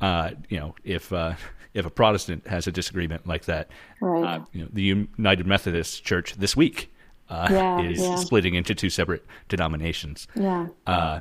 [0.02, 1.34] Uh, you know, if uh,
[1.76, 3.70] if a Protestant has a disagreement like that,
[4.02, 4.24] Right.
[4.42, 6.92] uh, you know, the United Methodist Church this week
[7.30, 8.16] uh, Yeah, is yeah.
[8.16, 11.20] splitting into two separate denominations yeah uh,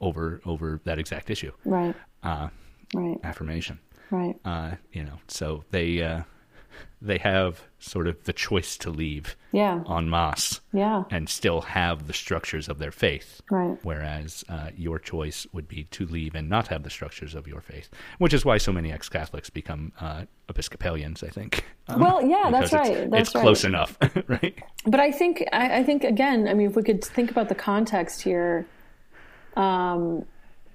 [0.00, 2.48] over over that exact issue, right uh,
[2.94, 3.78] right affirmation.
[4.10, 6.22] right Uh, you know, so they uh,
[7.02, 9.82] they have sort of the choice to leave Yeah.
[9.88, 11.04] en masse Yeah.
[11.10, 13.42] and still have the structures of their faith.
[13.50, 13.76] Right.
[13.82, 17.60] Whereas uh, your choice would be to leave and not have the structures of your
[17.60, 21.64] faith, which is why so many ex Catholics become uh, Episcopalians, I think.
[21.88, 23.10] Um, Well, yeah, that's it's- right.
[23.10, 23.98] That's it's close enough,
[24.28, 24.58] right?
[24.86, 27.54] But I think I, I think again, I mean, if we could think about the
[27.54, 28.64] context here,
[29.56, 30.24] um,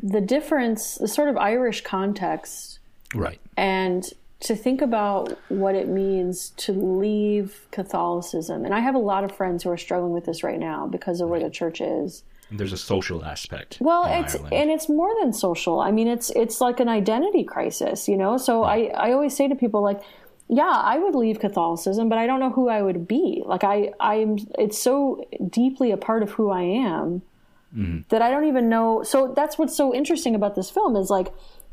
[0.01, 2.79] the difference, the sort of Irish context,
[3.15, 3.39] Right.
[3.57, 4.03] and
[4.41, 8.63] to think about what it means to leave Catholicism.
[8.65, 11.19] And I have a lot of friends who are struggling with this right now because
[11.19, 12.23] of where the church is.
[12.51, 13.77] There's a social aspect.
[13.79, 14.53] Well, it's Ireland.
[14.53, 15.81] and it's more than social.
[15.81, 18.37] I mean, it's it's like an identity crisis, you know.
[18.37, 20.01] So I I always say to people like,
[20.47, 23.43] yeah, I would leave Catholicism, but I don't know who I would be.
[23.45, 27.21] Like I I'm it's so deeply a part of who I am
[27.77, 27.99] Mm-hmm.
[28.09, 29.03] that I don't even know.
[29.03, 31.27] So that's what's so interesting about this film is like.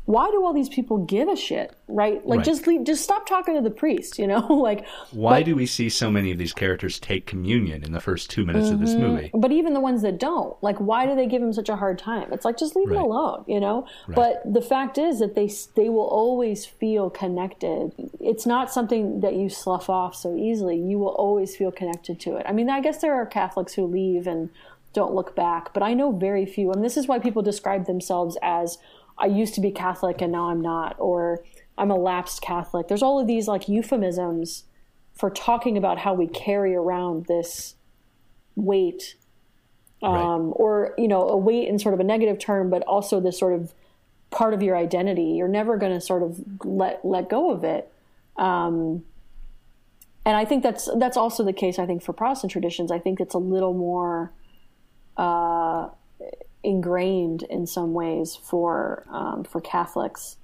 [0.07, 2.25] Why do all these people give a shit, right?
[2.25, 2.45] Like, Right.
[2.45, 4.39] just leave, just stop talking to the priest, you know?
[4.69, 7.99] like, Why but- do we see so many of these characters take communion in the
[7.99, 9.01] first two minutes of this Mm-hmm.
[9.01, 9.31] movie?
[9.33, 11.99] But even the ones that don't, like, why do they give him such a hard
[11.99, 12.31] time?
[12.31, 13.03] It's like just leave him Right.
[13.05, 13.85] alone, you know.
[14.07, 17.91] But the fact is that they they will always feel connected.
[18.21, 20.77] It's not something that you slough off so easily.
[20.77, 22.45] You will always feel connected to it.
[22.47, 24.49] I mean, I guess there are Catholics who leave and
[24.93, 26.71] don't look back, but I know very few.
[26.71, 28.77] And this is why people describe themselves as
[29.17, 31.43] I used to be Catholic and now I'm not, or
[31.77, 32.87] I'm a lapsed Catholic.
[32.87, 34.63] There's all of these like euphemisms
[35.13, 37.75] for talking about how we carry around this
[38.55, 39.15] weight
[40.03, 43.37] um, or you know a weight in sort of a negative term but also this
[43.37, 43.73] sort of
[44.29, 45.33] part of your identity.
[45.37, 47.91] You're never going to sort of let let go of it.
[48.35, 49.03] Um,
[50.25, 52.91] and i think that's that's also the case i think for protestant traditions.
[52.91, 54.31] I think it's a little more
[55.15, 55.87] uh,
[56.63, 60.37] ingrained in some ways for um, for catholics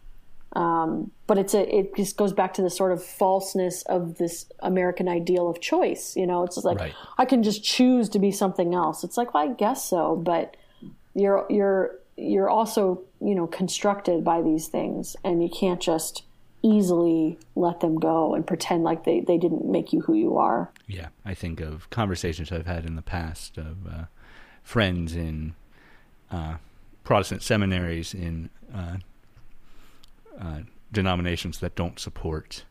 [0.56, 4.46] um, but it's a it just goes back to the sort of falseness of this
[4.60, 6.16] American ideal of choice.
[6.16, 6.94] You know, it's just like Right.
[7.18, 9.04] I can just choose to be something else.
[9.04, 10.56] It's like well, I guess so, but
[11.16, 16.24] you're you're you're also you know constructed by these things, and you can't just
[16.62, 20.72] easily let them go and pretend like they, they didn't make you who you are.
[20.88, 24.06] Yeah, I think of conversations I've had in the past of uh,
[24.62, 25.56] friends in
[26.34, 26.56] uh,
[27.04, 28.98] Protestant seminaries in uh,
[30.40, 30.60] uh,
[30.92, 32.64] denominations that don't support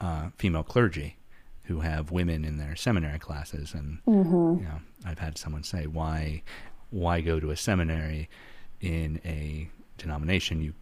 [0.00, 1.16] uh, female clergy,
[1.64, 4.62] who have women in their seminary classes, and Mm-hmm.
[4.62, 6.42] you know, I've had someone say, "Why,
[6.90, 8.28] why go to a seminary
[8.80, 9.68] in a
[9.98, 10.74] denomination you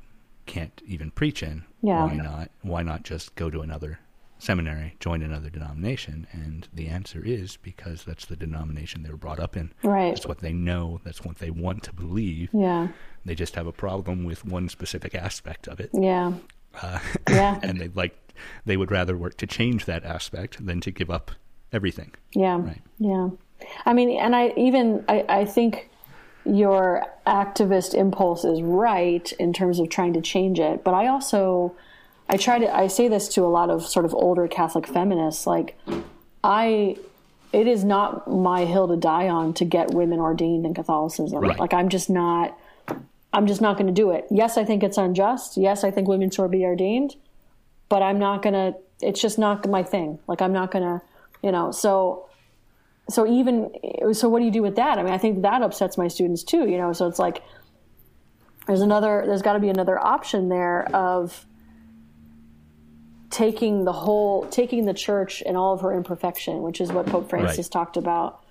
[0.46, 1.64] can't even preach in?
[1.82, 2.04] Yeah.
[2.06, 2.50] Why not?
[2.62, 4.00] Why not just go to another
[4.42, 9.40] seminary, join another denomination?" And the answer is because that's the denomination they were brought
[9.40, 9.72] up in.
[9.82, 10.14] Right.
[10.14, 11.00] That's what they know.
[11.04, 12.48] That's what they want to believe.
[12.52, 12.88] Yeah.
[13.24, 16.32] They just have a problem with one specific aspect of it, Yeah.
[16.82, 16.98] uh,
[17.30, 17.58] Yeah.
[17.62, 18.16] and they like
[18.64, 21.30] they would rather work to change that aspect than to give up
[21.72, 22.12] everything.
[22.34, 22.58] Yeah.
[22.60, 22.82] Right.
[22.98, 23.30] Yeah.
[23.86, 25.88] I mean, and I even I, I think
[26.44, 31.76] your activist impulse is right in terms of trying to change it, but I also
[32.32, 35.46] I try to I say this to a lot of sort of older Catholic feminists
[35.46, 35.78] like
[36.42, 36.96] I
[37.52, 41.40] it is not my hill to die on to get women ordained in Catholicism.
[41.40, 41.58] Right.
[41.58, 42.58] Like I'm just not
[43.34, 44.26] I'm just not going to do it.
[44.30, 45.58] Yes, I think it's unjust.
[45.58, 47.16] Yes, I think women should be ordained,
[47.90, 50.18] but I'm not going to it's just not my thing.
[50.26, 51.04] Like I'm not going to,
[51.42, 52.30] you know, so
[53.10, 53.70] so even
[54.14, 54.96] so what do you do with that?
[54.96, 56.94] I mean, I think that upsets my students too, you know.
[56.94, 57.42] So it's like
[58.66, 61.44] there's another there's got to be another option there of
[63.32, 67.28] taking the whole taking the church and all of her imperfection, which is what Pope
[67.30, 67.72] Francis Right.
[67.72, 68.44] talked about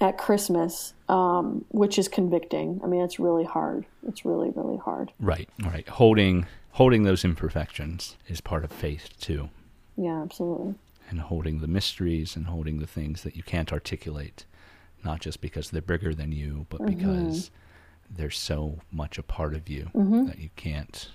[0.00, 2.80] at Christmas, um, which is convicting.
[2.82, 3.84] I mean, it's really hard.
[4.08, 5.12] It's really really hard.
[5.20, 5.48] Right.
[5.62, 5.86] All right.
[5.88, 9.50] Holding holding those imperfections is part of faith too,
[9.96, 10.76] Yeah, absolutely.
[11.10, 14.44] and holding the mysteries and holding the things that you can't articulate,
[15.04, 16.96] not just because they're bigger than you, but Mm-hmm.
[16.96, 17.50] because
[18.08, 20.26] they're so much a part of you Mm-hmm.
[20.26, 21.10] that you can't.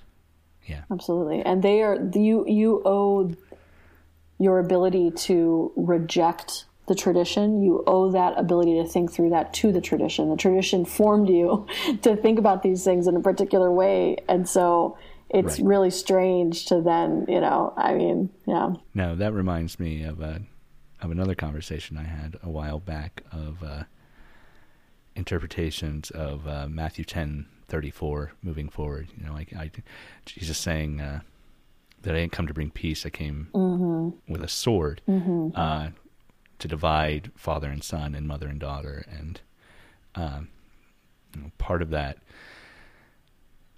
[0.65, 0.81] Yeah.
[0.91, 1.41] Absolutely.
[1.41, 3.31] And they are you you owe
[4.39, 7.61] your ability to reject the tradition.
[7.63, 10.29] You owe that ability to think through that to the tradition.
[10.29, 11.65] The tradition formed you
[12.03, 14.17] to think about these things in a particular way.
[14.27, 14.97] And so
[15.29, 15.67] it's Right.
[15.67, 18.73] really strange to then, you know, I mean, yeah.
[18.93, 20.41] No, that reminds me of a
[21.01, 23.83] of another conversation I had a while back of uh,
[25.15, 29.07] interpretations of uh, Matthew ten thirty four moving forward.
[29.17, 29.71] You know, like I,
[30.25, 31.21] Jesus saying uh,
[32.01, 33.49] that I didn't come to bring peace; I came
[34.27, 35.01] with a sword
[35.55, 35.89] uh,
[36.59, 39.41] to divide father and son and mother and daughter, and
[40.15, 40.49] um,
[41.35, 42.17] you know, part of that.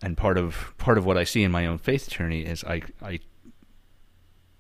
[0.02, 2.84] And part of part of what I see in my own faith journey is I
[3.02, 3.20] I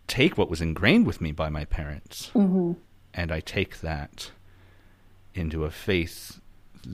[0.07, 2.71] take what was ingrained with me by my parents Mm-hmm.
[3.13, 4.31] and I take that
[5.35, 6.39] into a faith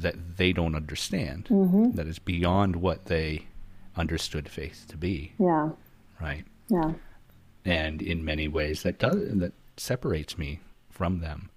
[0.01, 1.91] that they don't understand, Mm-hmm.
[1.91, 3.47] that is beyond what they
[3.95, 5.69] understood faith to be, Yeah.
[6.21, 6.43] right?
[6.69, 6.93] Yeah.
[7.65, 10.59] And in many ways, that does that separates me
[10.89, 11.49] from them,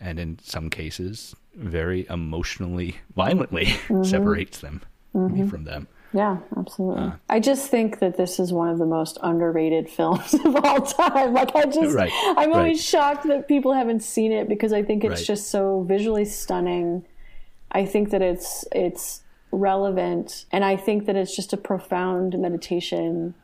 [0.00, 4.04] and in some cases, very emotionally, violently Mm-hmm.
[4.04, 4.82] separates them
[5.14, 5.88] me from them.
[6.14, 7.12] Yeah, absolutely.
[7.28, 11.32] I just think that this is one of the most underrated films of all time.
[11.34, 12.78] Like I just Right, I'm always right.
[12.78, 15.26] shocked that people haven't seen it because I think it's Right.
[15.26, 17.04] just so visually stunning.
[17.72, 23.34] I think that it's it's relevant and I think that it's just a profound meditation.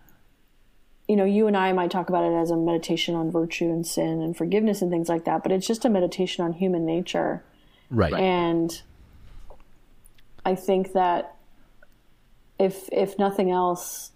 [1.09, 3.87] You know, you and I might talk about it as a meditation on virtue and
[3.87, 7.43] sin and forgiveness and things like that, but it's just a meditation on human nature.
[7.91, 8.13] Right.
[8.13, 8.83] And
[10.45, 11.37] I think that
[12.59, 14.13] if if nothing else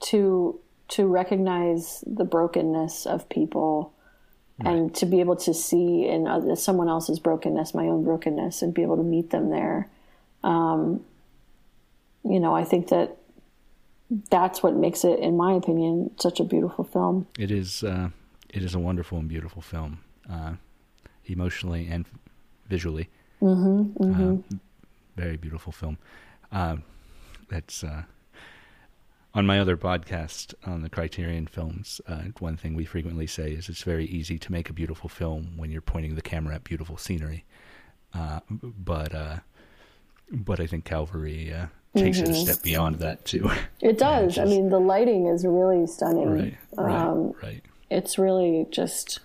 [0.00, 3.92] to to recognize the brokenness of people
[4.64, 8.72] and to be able to see in other, someone else's brokenness my own brokenness and
[8.72, 9.88] be able to meet them there
[10.44, 11.04] um,
[12.24, 13.16] you know i think that
[14.30, 17.82] that's what makes it in my opinion such a beautiful film It is.
[17.82, 18.08] Uh,
[18.50, 19.98] it is a wonderful and beautiful film,
[20.30, 20.52] uh,
[21.26, 22.06] emotionally and
[22.68, 23.08] visually.
[23.42, 24.36] Mm-hmm, Uh,
[25.16, 25.98] very beautiful film.
[26.52, 26.76] Uh,
[27.50, 28.04] that's uh,
[29.36, 32.00] on my other podcast on the Criterion Films.
[32.08, 35.52] Uh, one thing we frequently say is it's very easy to make a beautiful film
[35.58, 37.44] when you're pointing the camera at beautiful scenery.
[38.14, 39.36] Uh, but uh,
[40.32, 43.50] but I think Calvary uh, takes it a step beyond that too.
[43.80, 47.62] it does i just- mean the lighting is really stunning right, right, Um, right.
[47.90, 49.20] it's really just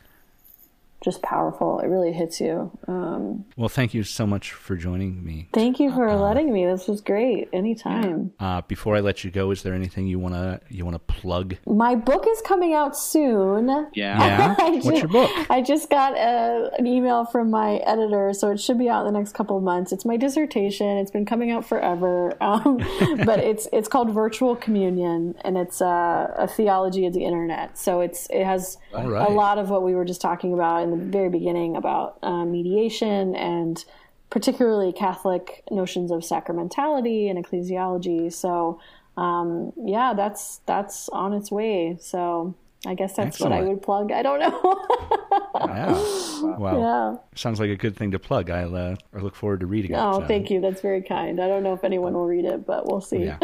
[1.01, 5.49] just powerful it really hits you um, Well, thank you so much for joining me.
[5.53, 9.51] thank you for letting me this was great anytime Uh, before I let you go,
[9.51, 11.55] is there anything you wanna you wanna plug?
[11.65, 14.17] my book is coming out soon Yeah.
[14.21, 15.31] Yeah, I what's ju- your book?
[15.49, 19.11] I just got a, an email from my editor, so it should be out in
[19.13, 19.91] the next couple of months.
[19.91, 20.87] It's my dissertation.
[20.97, 22.77] It's been coming out forever, um,
[23.25, 27.77] but it's it's called Virtual Communion, and it's uh, a theology of the internet.
[27.77, 29.27] So it's it has All right.
[29.29, 33.35] a lot of what we were just talking about the very beginning about uh, mediation
[33.35, 33.84] and
[34.30, 38.31] particularly Catholic notions of sacramentality and ecclesiology.
[38.31, 38.80] So
[39.18, 41.97] um, yeah, that's that's on its way.
[41.99, 42.55] So
[42.85, 44.11] I guess that's what I would plug.
[44.11, 44.87] I don't know.
[45.53, 46.57] Yeah.
[46.57, 47.15] Well, yeah.
[47.35, 48.49] sounds like a good thing to plug.
[48.49, 49.97] I'll uh, I look forward to reading it.
[49.97, 50.59] Oh, uh, thank you.
[50.59, 51.39] That's very kind.
[51.39, 53.25] I don't know if anyone will read it, but we'll see.
[53.25, 53.37] Yeah.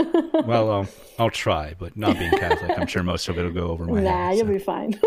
[0.45, 0.87] Well, um,
[1.19, 3.99] I'll try, but not being Catholic, I'm sure most of it will go over my
[4.01, 4.37] nah, head.
[4.37, 4.53] you'll so.
[4.53, 4.99] be fine.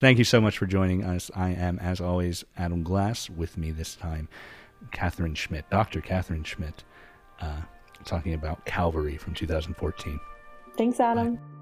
[0.00, 1.30] Thank you so much for joining us.
[1.34, 3.30] I am, as always, Adam Glass.
[3.30, 4.28] With me this time,
[4.90, 6.00] Katherine Schmidt, Dr.
[6.00, 6.84] Katherine Schmidt,
[7.40, 7.60] uh,
[8.04, 10.18] talking about Calvary from 2014.
[10.76, 11.36] Thanks, Adam.
[11.36, 11.59] Strength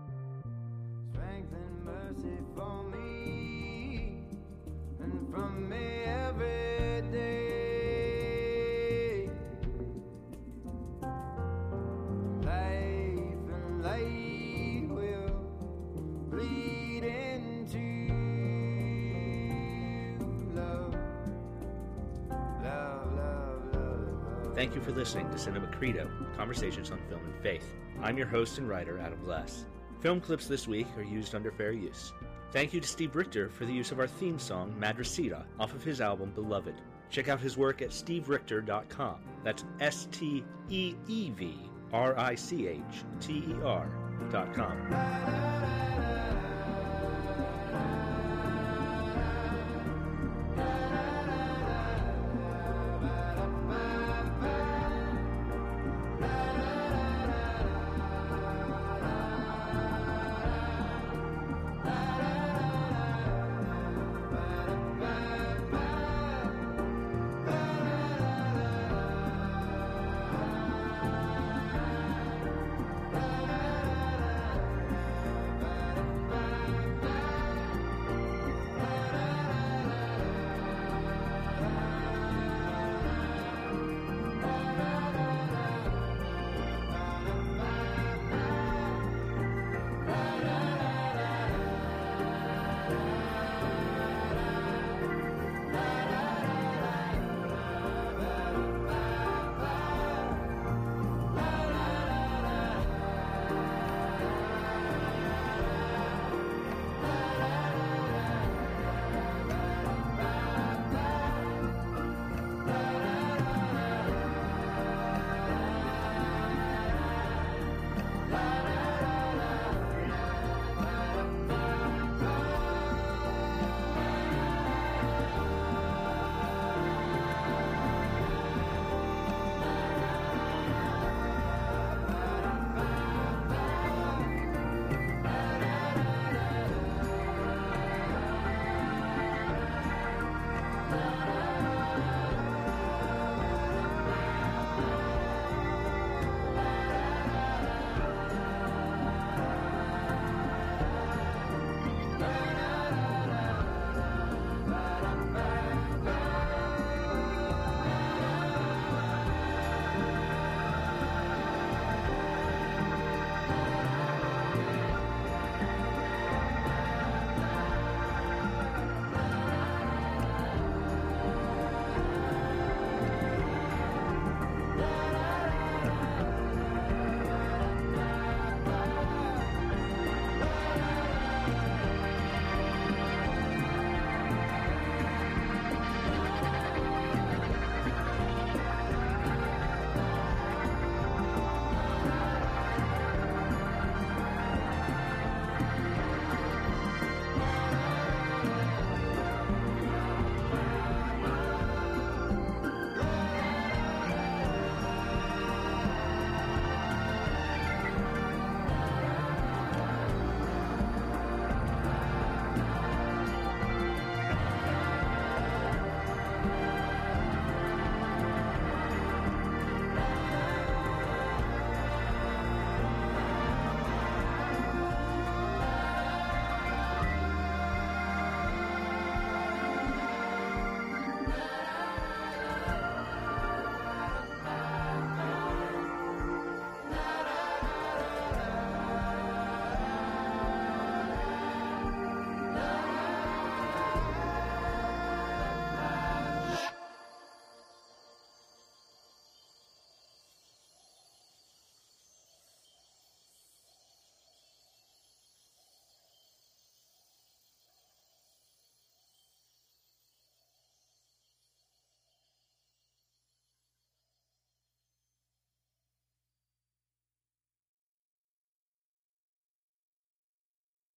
[24.59, 27.77] Thank you for listening to Cinema Credo, Conversations on Film and Faith.
[28.03, 29.67] I'm your host and writer, Adam Glass.
[30.01, 32.13] Film clips this week are used under fair use.
[32.51, 35.85] Thank you to Steve Richter for the use of our theme song, Madrasita, off of
[35.85, 36.75] his album Beloved.
[37.09, 39.21] Check out his work at steverichter.com.
[39.45, 42.83] That's S T E E V R I C H
[43.21, 44.77] T E R.com.